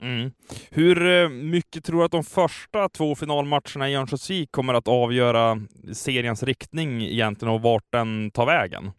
Mm. 0.03 0.31
Hur 0.71 1.07
eh, 1.07 1.29
mycket 1.29 1.85
tror 1.85 1.99
du 1.99 2.05
att 2.05 2.13
de 2.13 2.25
första 2.25 2.89
två 2.89 3.15
finalmatcherna 3.15 3.91
i 3.91 3.95
Örnsköldsvik 3.95 4.53
kommer 4.53 4.75
att 4.75 4.89
avgöra 4.89 5.61
seriens 5.93 6.43
riktning 6.43 7.03
egentligen 7.03 7.55
och 7.55 7.63
vart 7.63 7.93
den 7.93 8.31
tar 8.31 8.47
vägen? 8.47 8.91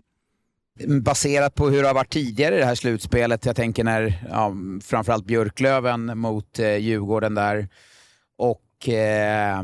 Baserat 0.88 1.56
på 1.56 1.70
hur 1.70 1.82
det 1.82 1.88
har 1.88 1.96
varit 1.96 2.13
tidigare 2.13 2.56
i 2.56 2.60
det 2.60 2.65
här 2.65 2.76
slutspelet, 2.76 3.46
jag 3.46 3.56
tänker 3.56 3.84
när 3.84 4.28
ja, 4.30 4.54
framförallt 4.82 5.26
Björklöven 5.26 6.18
mot 6.18 6.60
eh, 6.60 6.76
Djurgården 6.76 7.36
där 7.36 7.68
och 8.38 8.89
eh, 8.89 9.60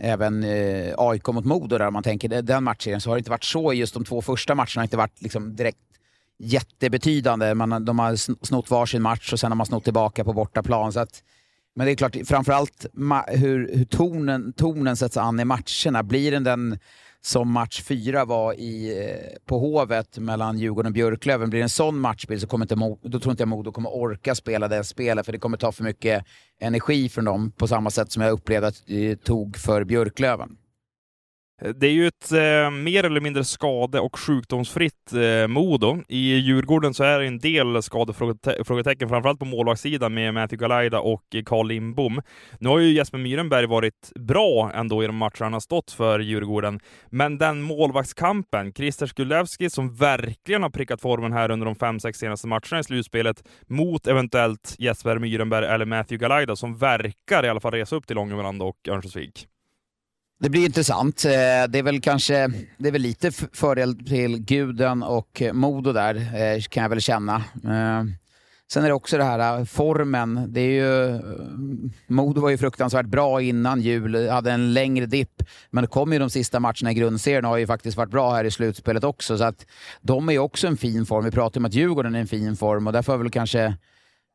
även 0.00 0.44
eh, 0.44 0.94
AIK 0.98 1.26
mot 1.26 1.44
Modo 1.44 1.78
där, 1.78 1.86
om 1.86 1.92
man 1.92 2.02
tänker 2.02 2.42
den 2.42 2.64
matchen, 2.64 3.00
så 3.00 3.10
har 3.10 3.16
det 3.16 3.18
inte 3.18 3.30
varit 3.30 3.44
så. 3.44 3.72
Just 3.72 3.94
de 3.94 4.04
två 4.04 4.22
första 4.22 4.54
matcherna 4.54 4.76
har 4.76 4.82
inte 4.82 4.96
varit 4.96 5.22
liksom 5.22 5.56
direkt 5.56 5.78
jättebetydande. 6.38 7.54
Man, 7.54 7.84
de 7.84 7.98
har 7.98 8.16
snott 8.46 8.70
varsin 8.70 9.02
match 9.02 9.32
och 9.32 9.40
sen 9.40 9.50
har 9.50 9.56
man 9.56 9.66
snott 9.66 9.84
tillbaka 9.84 10.24
på 10.24 10.32
bortaplan. 10.32 10.92
Så 10.92 11.00
att, 11.00 11.22
men 11.74 11.86
det 11.86 11.92
är 11.92 11.96
klart, 11.96 12.16
framförallt 12.24 12.86
hur, 13.28 13.76
hur 13.76 13.84
tonen, 13.84 14.52
tonen 14.52 14.96
sätts 14.96 15.16
an 15.16 15.40
i 15.40 15.44
matcherna. 15.44 16.02
Blir 16.02 16.30
den 16.30 16.44
den 16.44 16.78
som 17.24 17.50
match 17.52 17.82
fyra 17.82 18.24
var 18.24 18.54
i, 18.54 19.04
eh, 19.04 19.38
på 19.46 19.58
Hovet 19.58 20.18
mellan 20.18 20.58
Djurgården 20.58 20.90
och 20.90 20.94
Björklöven. 20.94 21.50
Blir 21.50 21.60
det 21.60 21.64
en 21.64 21.68
sån 21.68 21.98
matchbild 21.98 22.40
så 22.40 22.46
kommer 22.46 22.64
inte, 22.64 23.08
då 23.08 23.20
tror 23.20 23.30
inte 23.30 23.42
jag 23.42 23.48
Modo 23.48 23.72
kommer 23.72 23.94
orka 23.94 24.34
spela 24.34 24.68
det 24.68 24.84
spelet 24.84 25.26
för 25.26 25.32
det 25.32 25.38
kommer 25.38 25.56
ta 25.56 25.72
för 25.72 25.84
mycket 25.84 26.24
energi 26.60 27.08
från 27.08 27.24
dem 27.24 27.50
på 27.50 27.68
samma 27.68 27.90
sätt 27.90 28.12
som 28.12 28.22
jag 28.22 28.32
upplevde 28.32 28.66
att 28.66 28.82
det 28.86 29.16
tog 29.16 29.56
för 29.56 29.84
Björklöven. 29.84 30.56
Det 31.64 31.86
är 31.86 31.90
ju 31.90 32.06
ett 32.06 32.32
eh, 32.32 32.70
mer 32.70 33.04
eller 33.04 33.20
mindre 33.20 33.44
skade 33.44 34.00
och 34.00 34.18
sjukdomsfritt 34.18 35.12
eh, 35.12 35.48
Modo. 35.48 36.02
I 36.08 36.34
Djurgården 36.34 36.94
så 36.94 37.04
är 37.04 37.20
det 37.20 37.26
en 37.26 37.38
del 37.38 37.82
skadefrågetecken, 37.82 39.08
framförallt 39.08 39.38
på 39.38 39.44
målvaktssidan 39.44 40.14
med 40.14 40.34
Matthew 40.34 40.62
Galaida 40.62 41.00
och 41.00 41.22
Carl 41.46 41.68
Lindbom. 41.68 42.22
Nu 42.58 42.68
har 42.68 42.78
ju 42.78 42.92
Jesper 42.92 43.18
Myrenberg 43.18 43.66
varit 43.66 44.12
bra 44.14 44.72
ändå 44.74 45.04
i 45.04 45.06
de 45.06 45.16
matcher 45.16 45.42
han 45.42 45.52
har 45.52 45.60
stått 45.60 45.90
för 45.90 46.20
Djurgården, 46.20 46.80
men 47.10 47.38
den 47.38 47.62
målvaktskampen, 47.62 48.72
Christer 48.72 49.06
Skulevski 49.06 49.70
som 49.70 49.94
verkligen 49.94 50.62
har 50.62 50.70
prickat 50.70 51.00
formen 51.00 51.32
här 51.32 51.50
under 51.50 51.66
de 51.66 51.74
fem, 51.76 52.00
sex 52.00 52.18
senaste 52.18 52.46
matcherna 52.46 52.80
i 52.80 52.84
slutspelet 52.84 53.44
mot 53.66 54.06
eventuellt 54.06 54.76
Jesper 54.78 55.18
Myrenberg 55.18 55.66
eller 55.66 55.84
Matthew 55.84 56.22
Galaida 56.22 56.56
som 56.56 56.76
verkar 56.76 57.44
i 57.44 57.48
alla 57.48 57.60
fall 57.60 57.72
resa 57.72 57.96
upp 57.96 58.06
till 58.06 58.18
Ångermanland 58.18 58.62
och 58.62 58.88
Örnsköldsvik. 58.88 59.48
Det 60.42 60.50
blir 60.50 60.64
intressant. 60.64 61.24
Eh, 61.24 61.30
det 61.68 61.78
är 61.78 61.82
väl 61.82 62.00
kanske 62.00 62.52
det 62.78 62.88
är 62.88 62.92
väl 62.92 63.02
lite 63.02 63.32
fördel 63.52 64.06
till 64.06 64.38
Guden 64.38 65.02
och 65.02 65.42
eh, 65.42 65.52
Modo 65.52 65.92
där, 65.92 66.14
eh, 66.14 66.62
kan 66.62 66.82
jag 66.82 66.90
väl 66.90 67.00
känna. 67.00 67.44
Sen 68.72 68.84
är 68.84 68.88
det 68.88 68.94
också 68.94 69.18
det 69.18 69.24
här 69.24 69.64
formen. 69.64 70.44
Det 70.48 70.60
är 70.60 70.70
ju, 70.70 71.20
Modo 72.06 72.40
var 72.40 72.50
ju 72.50 72.58
fruktansvärt 72.58 73.06
bra 73.06 73.42
innan 73.42 73.80
jul, 73.80 74.28
hade 74.28 74.52
en 74.52 74.72
längre 74.72 75.06
dipp. 75.06 75.42
Men 75.70 75.84
det 75.84 75.88
kom 75.88 76.12
ju 76.12 76.18
de 76.18 76.30
sista 76.30 76.60
matcherna 76.60 76.90
i 76.90 76.94
grundserien 76.94 77.44
och 77.44 77.50
har 77.50 77.58
ju 77.58 77.66
faktiskt 77.66 77.96
varit 77.96 78.10
bra 78.10 78.34
här 78.34 78.44
i 78.44 78.50
slutspelet 78.50 79.04
också. 79.04 79.38
Så 79.38 79.44
att 79.44 79.66
de 80.00 80.28
är 80.28 80.32
ju 80.32 80.38
också 80.38 80.66
en 80.66 80.76
fin 80.76 81.06
form. 81.06 81.24
Vi 81.24 81.30
pratar 81.30 81.60
om 81.60 81.64
att 81.64 81.74
Djurgården 81.74 82.14
är 82.14 82.20
en 82.20 82.26
fin 82.26 82.56
form 82.56 82.86
och 82.86 82.92
därför 82.92 83.16
väl 83.16 83.30
kanske 83.30 83.76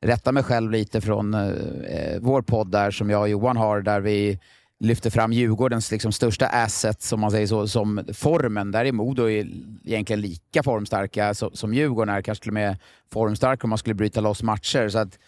rätta 0.06 0.32
mig 0.32 0.44
själv 0.44 0.72
lite 0.72 1.02
från 1.02 1.34
eh, 1.34 2.20
vår 2.22 2.42
podd 2.42 2.72
där 2.72 2.92
som 2.92 3.10
jag 3.10 3.22
och 3.22 3.30
Johan 3.30 3.58
har, 3.58 3.82
där 3.82 4.00
vi 4.00 4.40
lyfter 4.80 5.10
fram 5.10 5.34
Djurgårdens 5.34 5.92
liksom 5.92 6.12
största 6.12 6.48
asset, 6.48 7.02
som 7.02 7.20
man 7.20 7.32
säger 7.32 7.48
så, 7.48 7.68
som 7.68 8.06
formen. 8.14 8.72
Där 8.72 8.86
är 8.86 8.92
Modo 8.92 9.30
egentligen 9.30 10.22
lika 10.22 10.64
formstarka 10.64 11.34
som, 11.34 11.74
Djurgården 11.74 12.16
är, 12.16 12.22
kanske 12.22 12.42
till 12.42 12.50
och 12.50 12.54
med 12.54 12.78
formstarka 13.12 13.64
om 13.64 13.70
man 13.70 13.78
skulle 13.78 13.96
bryta 13.96 14.22
loss 14.22 14.44
matcher. 14.44 14.90
Så 14.90 15.00
att 15.00 15.20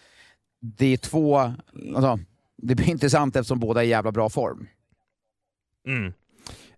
det 0.60 0.86
är 0.86 0.96
två... 0.96 1.38
Alltså, 1.94 2.18
det 2.56 2.74
blir 2.74 2.88
intressant 2.90 3.36
eftersom 3.36 3.60
båda 3.60 3.80
är 3.82 3.86
i 3.86 3.88
jävla 3.88 4.12
bra 4.12 4.28
form. 4.28 4.66
Mm. 5.86 6.12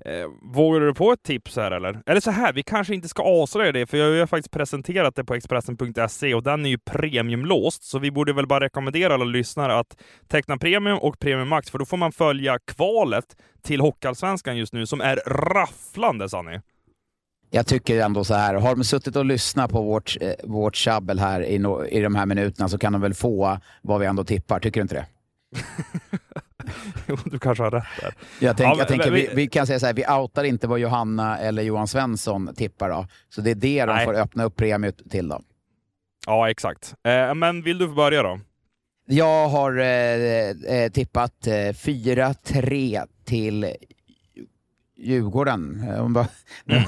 Eh, 0.04 0.28
vågar 0.42 0.80
du 0.80 0.94
på 0.94 1.12
ett 1.12 1.22
tips 1.22 1.56
här 1.56 1.70
eller? 1.70 2.02
Eller 2.06 2.20
så 2.20 2.30
här, 2.30 2.52
vi 2.52 2.62
kanske 2.62 2.94
inte 2.94 3.08
ska 3.08 3.22
avslöja 3.22 3.72
det, 3.72 3.86
för 3.86 3.96
jag 3.96 4.20
har 4.20 4.26
faktiskt 4.26 4.50
presenterat 4.50 5.16
det 5.16 5.24
på 5.24 5.34
Expressen.se 5.34 6.34
och 6.34 6.42
den 6.42 6.66
är 6.66 6.70
ju 6.70 6.78
premiumlåst, 6.78 7.84
så 7.84 7.98
vi 7.98 8.10
borde 8.10 8.32
väl 8.32 8.46
bara 8.46 8.64
rekommendera 8.64 9.14
alla 9.14 9.24
lyssnare 9.24 9.78
att 9.78 9.96
teckna 10.28 10.56
Premium 10.56 10.98
och 10.98 11.18
Premium 11.18 11.48
Max, 11.48 11.70
för 11.70 11.78
då 11.78 11.84
får 11.84 11.96
man 11.96 12.12
följa 12.12 12.58
kvalet 12.58 13.24
till 13.62 13.80
Hockeyallsvenskan 13.80 14.56
just 14.56 14.72
nu, 14.72 14.86
som 14.86 15.00
är 15.00 15.16
rafflande, 15.26 16.28
Sanny. 16.28 16.60
Jag 17.50 17.66
tycker 17.66 18.00
ändå 18.00 18.24
så 18.24 18.34
här, 18.34 18.54
har 18.54 18.76
de 18.76 18.84
suttit 18.84 19.16
och 19.16 19.24
lyssnat 19.24 19.70
på 19.70 19.82
vårt, 19.82 20.16
eh, 20.20 20.32
vårt 20.44 20.76
tjabbel 20.76 21.18
här 21.18 21.44
i, 21.44 21.58
no, 21.58 21.86
i 21.86 22.00
de 22.00 22.14
här 22.14 22.26
minuterna 22.26 22.68
så 22.68 22.78
kan 22.78 22.92
de 22.92 23.02
väl 23.02 23.14
få 23.14 23.58
vad 23.82 24.00
vi 24.00 24.06
ändå 24.06 24.24
tippar, 24.24 24.60
tycker 24.60 24.80
du 24.80 24.82
inte 24.82 24.94
det? 24.94 25.06
du 27.24 27.38
kanske 27.38 27.64
har 27.64 27.70
rätt 27.70 27.84
där. 28.00 28.14
Jag, 28.38 28.56
tänk, 28.56 28.74
ja, 28.74 28.78
jag 28.78 28.88
tänker, 28.88 29.10
vi, 29.10 29.30
vi, 29.34 29.46
kan 29.46 29.66
säga 29.66 29.80
så 29.80 29.86
här, 29.86 29.94
vi 29.94 30.06
outar 30.06 30.44
inte 30.44 30.66
vad 30.66 30.78
Johanna 30.78 31.38
eller 31.38 31.62
Johan 31.62 31.88
Svensson 31.88 32.54
tippar 32.54 32.90
då. 32.90 33.06
Så 33.28 33.40
det 33.40 33.50
är 33.50 33.54
det 33.54 33.84
de 33.84 34.04
får 34.04 34.14
öppna 34.14 34.44
upp 34.44 34.56
premiet 34.56 35.10
till 35.10 35.28
då. 35.28 35.42
Ja, 36.26 36.50
exakt. 36.50 36.94
Eh, 37.04 37.34
men 37.34 37.62
vill 37.62 37.78
du 37.78 37.88
börja 37.88 38.22
då? 38.22 38.40
Jag 39.06 39.48
har 39.48 39.78
eh, 39.78 40.50
eh 40.76 40.90
tippat 40.92 41.46
eh, 41.46 41.52
4-3 41.52 43.06
till 43.24 43.74
Djurgården. 45.02 45.84
Eh, 45.88 46.08
bara, 46.08 46.26
mm. 46.66 46.84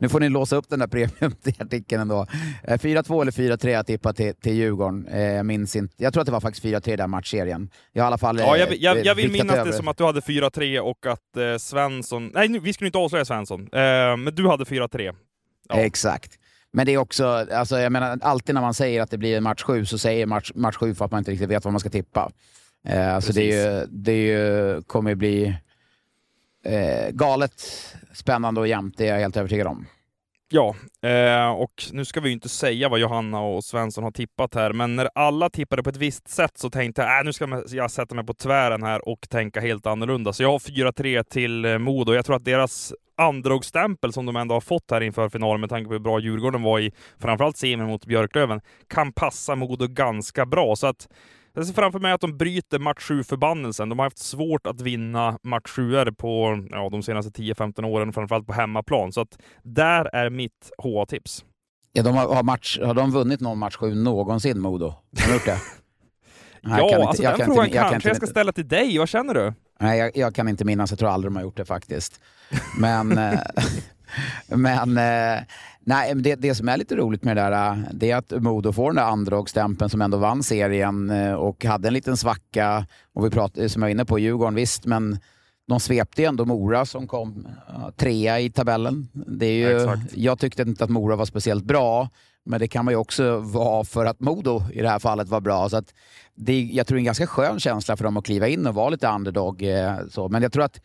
nu 0.00 0.08
får 0.08 0.20
ni 0.20 0.28
låsa 0.28 0.56
upp 0.56 0.68
den 0.68 0.78
där 0.78 0.86
premiumartikeln 0.86 2.02
ändå. 2.02 2.26
4-2 2.66 3.14
eh, 3.14 3.20
eller 3.20 3.56
4-3 3.56 3.68
jag 3.68 3.86
tippat 3.86 4.16
till, 4.16 4.34
till 4.34 4.52
Djurgården. 4.52 5.06
Eh, 5.06 5.20
jag 5.20 5.46
minns 5.46 5.76
inte. 5.76 5.94
Jag 5.96 6.12
tror 6.12 6.20
att 6.20 6.26
det 6.26 6.32
var 6.32 6.40
faktiskt 6.40 6.64
4-3 6.64 6.96
den 6.96 7.10
matchserien. 7.10 7.70
Jag, 7.92 8.04
i 8.04 8.06
alla 8.06 8.18
fall, 8.18 8.38
ja, 8.38 8.56
jag, 8.56 8.76
jag, 8.76 9.04
jag 9.04 9.14
vill 9.14 9.32
minnas 9.32 9.56
över. 9.56 9.70
det 9.70 9.76
som 9.76 9.88
att 9.88 9.96
du 9.96 10.04
hade 10.04 10.20
4-3 10.20 10.78
och 10.78 11.06
att 11.06 11.36
eh, 11.36 11.56
Svensson... 11.58 12.30
Nej, 12.34 12.60
vi 12.60 12.72
skulle 12.72 12.88
inte 12.88 12.98
avslöja 12.98 13.24
Svensson. 13.24 13.60
Eh, 13.60 14.16
men 14.16 14.34
du 14.34 14.48
hade 14.48 14.64
4-3. 14.64 15.14
Ja. 15.68 15.74
Exakt. 15.74 16.38
Men 16.72 16.86
det 16.86 16.94
är 16.94 16.98
också, 16.98 17.26
alltså 17.26 17.78
jag 17.78 17.92
menar, 17.92 18.18
alltid 18.22 18.54
när 18.54 18.62
man 18.62 18.74
säger 18.74 19.02
att 19.02 19.10
det 19.10 19.18
blir 19.18 19.40
match 19.40 19.62
7 19.62 19.84
så 19.84 19.98
säger 19.98 20.26
match, 20.26 20.52
match 20.54 20.76
7 20.76 20.94
för 20.94 21.04
att 21.04 21.10
man 21.10 21.18
inte 21.18 21.30
riktigt 21.30 21.50
vet 21.50 21.64
vad 21.64 21.72
man 21.72 21.80
ska 21.80 21.90
tippa. 21.90 22.30
Eh, 22.88 23.14
alltså 23.14 23.32
det, 23.32 23.52
är 23.52 23.80
ju, 23.80 23.86
det 23.90 24.12
är 24.12 24.16
ju, 24.16 24.82
kommer 24.82 25.10
ju 25.10 25.16
bli 25.16 25.56
eh, 26.64 27.10
galet 27.10 27.62
spännande 28.14 28.60
och 28.60 28.68
jämnt, 28.68 28.98
det 28.98 29.08
är 29.08 29.12
jag 29.12 29.20
helt 29.20 29.36
övertygad 29.36 29.66
om. 29.66 29.86
Ja, 30.50 30.74
eh, 31.08 31.50
och 31.50 31.84
nu 31.92 32.04
ska 32.04 32.20
vi 32.20 32.28
ju 32.28 32.34
inte 32.34 32.48
säga 32.48 32.88
vad 32.88 33.00
Johanna 33.00 33.40
och 33.40 33.64
Svensson 33.64 34.04
har 34.04 34.10
tippat 34.10 34.54
här, 34.54 34.72
men 34.72 34.96
när 34.96 35.08
alla 35.14 35.50
tippade 35.50 35.82
på 35.82 35.90
ett 35.90 35.96
visst 35.96 36.28
sätt 36.28 36.58
så 36.58 36.70
tänkte 36.70 37.02
jag, 37.02 37.18
äh, 37.20 37.24
nu 37.24 37.32
ska 37.32 37.62
jag 37.70 37.90
sätta 37.90 38.14
mig 38.14 38.26
på 38.26 38.34
tvären 38.34 38.82
här 38.82 39.08
och 39.08 39.28
tänka 39.28 39.60
helt 39.60 39.86
annorlunda. 39.86 40.32
Så 40.32 40.42
jag 40.42 40.50
har 40.50 40.58
4-3 40.58 41.22
till 41.22 41.64
eh, 41.64 41.78
Modo. 41.78 42.14
Jag 42.14 42.24
tror 42.24 42.36
att 42.36 42.44
deras 42.44 42.94
androgsstämpel 43.16 44.12
som 44.12 44.26
de 44.26 44.36
ändå 44.36 44.54
har 44.54 44.60
fått 44.60 44.90
här 44.90 45.00
inför 45.00 45.28
finalen 45.28 45.60
med 45.60 45.70
tanke 45.70 45.88
på 45.88 45.92
hur 45.92 46.00
bra 46.00 46.20
Djurgården 46.20 46.62
var 46.62 46.80
i 46.80 46.92
framförallt 47.18 47.56
semin 47.56 47.86
mot 47.86 48.06
Björklöven, 48.06 48.60
kan 48.88 49.12
passa 49.12 49.54
Modo 49.54 49.86
ganska 49.86 50.46
bra. 50.46 50.76
Så 50.76 50.86
att 50.86 51.08
jag 51.58 51.66
ser 51.66 51.74
framför 51.74 51.98
mig 51.98 52.12
att 52.12 52.20
de 52.20 52.36
bryter 52.36 52.78
match 52.78 53.10
7-förbannelsen. 53.10 53.88
De 53.88 53.98
har 53.98 54.06
haft 54.06 54.18
svårt 54.18 54.66
att 54.66 54.80
vinna 54.80 55.38
match 55.42 55.70
7 55.70 56.04
på 56.18 56.64
ja, 56.70 56.88
de 56.88 57.02
senaste 57.02 57.30
10-15 57.42 57.84
åren, 57.84 58.12
framförallt 58.12 58.46
på 58.46 58.52
hemmaplan. 58.52 59.12
Så 59.12 59.20
att 59.20 59.38
där 59.62 60.14
är 60.14 60.30
mitt 60.30 60.70
HA-tips. 60.78 61.44
Ja, 61.92 62.02
de 62.02 62.16
har, 62.16 62.42
match, 62.42 62.78
har 62.82 62.94
de 62.94 63.10
vunnit 63.10 63.40
någon 63.40 63.58
match 63.58 63.76
7 63.76 63.94
någonsin, 63.94 64.60
Modo? 64.60 64.86
Har 64.86 65.26
de 65.26 65.32
gjort 65.32 65.44
det? 65.44 65.58
Nej, 66.62 66.78
ja, 66.78 66.84
inte, 66.86 67.06
alltså 67.08 67.22
den 67.22 67.36
frågan 67.46 67.64
inte, 67.64 67.78
kanske 67.78 68.08
jag, 68.08 68.10
jag 68.10 68.16
ska 68.16 68.26
ställa 68.26 68.52
till 68.52 68.68
dig. 68.68 68.98
Vad 68.98 69.08
känner 69.08 69.34
du? 69.34 69.52
Nej, 69.80 69.98
jag, 69.98 70.16
jag, 70.16 70.34
kan 70.34 70.48
inte 70.48 70.64
minnas. 70.64 70.90
Jag 70.90 70.98
tror 70.98 71.08
aldrig 71.08 71.32
de 71.32 71.36
har 71.36 71.42
gjort 71.42 71.56
det 71.56 71.64
faktiskt. 71.64 72.20
Men, 72.78 73.18
eh, 73.18 73.40
men 74.46 74.98
eh, 74.98 75.42
Nej, 75.88 76.14
det, 76.14 76.34
det 76.34 76.54
som 76.54 76.68
är 76.68 76.76
lite 76.76 76.96
roligt 76.96 77.24
med 77.24 77.36
det 77.36 77.42
där, 77.42 77.70
äh, 77.70 77.78
det 77.92 78.10
är 78.10 78.16
att 78.16 78.42
Modo 78.42 78.72
får 78.72 78.86
den 78.86 78.96
där 78.96 79.02
andra 79.02 79.88
som 79.88 80.02
ändå 80.02 80.18
vann 80.18 80.42
serien 80.42 81.10
äh, 81.10 81.32
och 81.32 81.64
hade 81.64 81.88
en 81.88 81.94
liten 81.94 82.16
svacka. 82.16 82.86
Och 83.12 83.26
vi 83.26 83.30
pratade, 83.30 83.68
som 83.68 83.82
jag 83.82 83.86
var 83.86 83.90
inne 83.90 84.04
på, 84.04 84.18
Djurgården 84.18 84.54
visst, 84.54 84.86
men 84.86 85.18
de 85.68 85.80
svepte 85.80 86.22
ju 86.22 86.28
ändå 86.28 86.44
Mora 86.44 86.86
som 86.86 87.06
kom 87.06 87.46
uh, 87.70 87.90
trea 87.96 88.40
i 88.40 88.50
tabellen. 88.50 89.08
Det 89.12 89.46
är 89.46 89.70
ju, 89.70 89.96
jag 90.14 90.38
tyckte 90.38 90.62
inte 90.62 90.84
att 90.84 90.90
Mora 90.90 91.16
var 91.16 91.24
speciellt 91.24 91.64
bra, 91.64 92.08
men 92.48 92.60
det 92.60 92.68
kan 92.68 92.84
man 92.84 92.92
ju 92.92 92.98
också 92.98 93.38
vara 93.38 93.84
för 93.84 94.06
att 94.06 94.20
Modo 94.20 94.62
i 94.72 94.82
det 94.82 94.88
här 94.88 94.98
fallet 94.98 95.28
var 95.28 95.40
bra. 95.40 95.68
Så 95.68 95.76
att 95.76 95.94
det, 96.34 96.60
jag 96.62 96.86
tror 96.86 96.96
det 96.96 96.98
är 96.98 97.00
en 97.00 97.04
ganska 97.04 97.26
skön 97.26 97.60
känsla 97.60 97.96
för 97.96 98.04
dem 98.04 98.16
att 98.16 98.24
kliva 98.24 98.48
in 98.48 98.66
och 98.66 98.74
vara 98.74 98.88
lite 98.88 99.08
underdog. 99.08 99.62
Eh, 99.62 99.96
så. 100.10 100.28
Men 100.28 100.42
jag 100.42 100.52
tror 100.52 100.64
att 100.64 100.80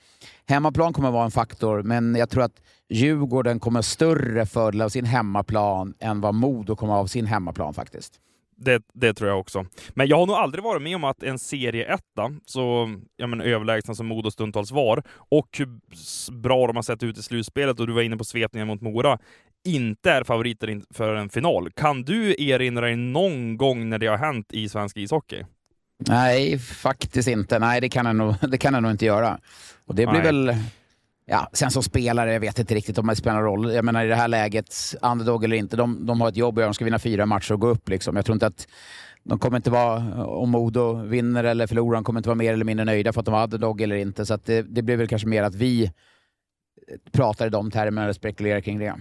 hemmaplan 0.47 0.93
kommer 0.93 1.07
att 1.07 1.13
vara 1.13 1.25
en 1.25 1.31
faktor, 1.31 1.83
men 1.83 2.15
jag 2.15 2.29
tror 2.29 2.43
att 2.43 2.61
Djurgården 2.89 3.59
kommer 3.59 3.77
ha 3.77 3.83
större 3.83 4.45
fördel 4.45 4.81
av 4.81 4.89
sin 4.89 5.05
hemmaplan 5.05 5.93
än 5.99 6.21
vad 6.21 6.33
Modo 6.33 6.75
kommer 6.75 6.93
av 6.93 7.07
sin 7.07 7.25
hemmaplan 7.25 7.73
faktiskt. 7.73 8.19
Det, 8.55 8.83
det, 8.93 9.13
tror 9.13 9.29
jag 9.29 9.39
också. 9.39 9.65
Men 9.89 10.07
jag 10.07 10.17
har 10.17 10.25
nog 10.25 10.35
aldrig 10.35 10.63
varit 10.63 10.81
med 10.81 10.95
om 10.95 11.03
att 11.03 11.23
en 11.23 11.39
serieetta, 11.39 12.31
så 12.45 12.89
ja, 13.17 13.27
men, 13.27 13.41
överlägsen 13.41 13.95
som 13.95 14.07
Modo 14.07 14.31
stundtals 14.31 14.71
var, 14.71 15.03
och 15.13 15.47
hur 15.57 15.79
bra 16.41 16.67
de 16.67 16.75
har 16.75 16.83
sett 16.83 17.03
ut 17.03 17.17
i 17.17 17.23
slutspelet, 17.23 17.79
och 17.79 17.87
du 17.87 17.93
var 17.93 18.01
inne 18.01 18.17
på 18.17 18.23
svepningen 18.23 18.67
mot 18.67 18.81
Mora, 18.81 19.19
inte 19.63 20.11
är 20.11 20.23
favoriter 20.23 20.81
för 20.93 21.15
en 21.15 21.29
final. 21.29 21.71
Kan 21.71 22.03
du 22.03 22.35
erinra 22.37 22.85
dig 22.85 22.95
någon 22.95 23.57
gång 23.57 23.89
när 23.89 23.99
det 23.99 24.07
har 24.07 24.17
hänt 24.17 24.53
i 24.53 24.69
svensk 24.69 24.97
ishockey? 24.97 25.43
Nej, 26.07 26.59
faktiskt 26.59 27.27
inte. 27.27 27.59
Nej, 27.59 27.81
det 27.81 27.89
kan 27.89 28.05
jag 28.05 28.15
nog, 28.15 28.35
det 28.51 28.57
kan 28.57 28.73
jag 28.73 28.83
nog 28.83 28.91
inte 28.91 29.05
göra. 29.05 29.39
Och 29.85 29.95
det 29.95 30.05
blir 30.05 30.21
Nej. 30.21 30.23
väl... 30.23 30.55
Ja, 31.25 31.49
sen 31.53 31.71
som 31.71 31.83
spelare, 31.83 32.33
jag 32.33 32.39
vet 32.39 32.59
inte 32.59 32.75
riktigt 32.75 32.97
om 32.97 33.07
det 33.07 33.15
spelar 33.15 33.35
någon 33.35 33.43
roll. 33.43 33.73
Jag 33.73 33.85
menar 33.85 34.05
i 34.05 34.07
det 34.07 34.15
här 34.15 34.27
läget, 34.27 34.75
underdog 35.01 35.43
eller 35.43 35.55
inte, 35.55 35.75
de, 35.75 36.05
de 36.05 36.21
har 36.21 36.29
ett 36.29 36.37
jobb 36.37 36.57
och 36.57 36.63
de 36.63 36.73
ska 36.73 36.85
vinna 36.85 36.99
fyra 36.99 37.25
matcher 37.25 37.53
och 37.53 37.59
gå 37.59 37.67
upp. 37.67 37.89
Liksom. 37.89 38.15
Jag 38.15 38.25
tror 38.25 38.33
inte 38.33 38.47
att 38.47 38.67
de 39.23 39.39
kommer 39.39 39.57
inte 39.57 39.71
vara, 39.71 40.25
om 40.25 40.49
Modo 40.49 40.93
vinner 40.93 41.43
eller 41.43 41.67
förlorar, 41.67 41.95
de 41.95 42.03
kommer 42.03 42.19
inte 42.19 42.29
vara 42.29 42.35
mer 42.35 42.53
eller 42.53 42.65
mindre 42.65 42.85
nöjda 42.85 43.13
för 43.13 43.19
att 43.19 43.25
de 43.25 43.31
var 43.31 43.43
underdog 43.43 43.81
eller 43.81 43.95
inte. 43.95 44.25
Så 44.25 44.39
det, 44.45 44.61
det 44.61 44.81
blir 44.81 44.97
väl 44.97 45.07
kanske 45.07 45.27
mer 45.27 45.43
att 45.43 45.55
vi 45.55 45.91
pratar 47.11 47.47
i 47.47 47.49
de 47.49 47.71
termerna 47.71 48.09
och 48.09 48.15
spekulerar 48.15 48.61
kring 48.61 48.79
det. 48.79 48.95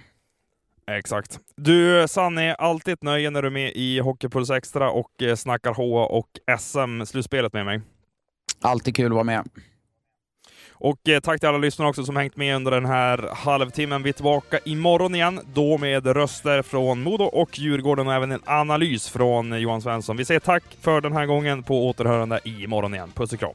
Exakt. 0.91 1.39
Du 1.57 2.09
Sanni, 2.09 2.55
alltid 2.59 2.95
ett 2.95 3.03
nöje 3.03 3.31
när 3.31 3.43
du 3.43 3.49
är 3.49 3.53
med 3.53 3.73
i 3.75 3.99
Hockeypuls 3.99 4.51
Extra 4.51 4.91
och 4.91 5.23
eh, 5.23 5.35
snackar 5.35 5.75
H 5.75 5.99
och 5.99 6.29
SM-slutspelet 6.59 7.53
med 7.53 7.65
mig. 7.65 7.81
Alltid 8.61 8.97
kul 8.97 9.07
att 9.07 9.13
vara 9.13 9.25
med. 9.25 9.49
Och 10.73 11.09
eh, 11.09 11.21
tack 11.21 11.41
till 11.41 11.49
alla 11.49 11.59
lyssnare 11.59 11.89
också 11.89 12.05
som 12.05 12.17
hängt 12.17 12.37
med 12.37 12.57
under 12.57 12.71
den 12.71 12.85
här 12.85 13.29
halvtimmen. 13.33 14.03
Vi 14.03 14.09
är 14.09 14.13
tillbaka 14.13 14.59
imorgon 14.65 15.15
igen, 15.15 15.41
då 15.55 15.79
med 15.79 16.07
röster 16.07 16.63
från 16.63 17.03
Modo 17.03 17.25
och 17.25 17.59
Djurgården 17.59 18.07
och 18.07 18.15
även 18.15 18.33
en 18.33 18.43
analys 18.45 19.09
från 19.09 19.61
Johan 19.61 19.83
Svensson. 19.83 20.17
Vi 20.17 20.25
säger 20.25 20.41
tack 20.41 20.65
för 20.81 21.01
den 21.01 21.13
här 21.13 21.27
gången, 21.27 21.63
på 21.63 21.89
återhörande 21.89 22.41
imorgon 22.45 22.95
igen. 22.95 23.13
Puss 23.15 23.33
och 23.33 23.39
kram! 23.39 23.55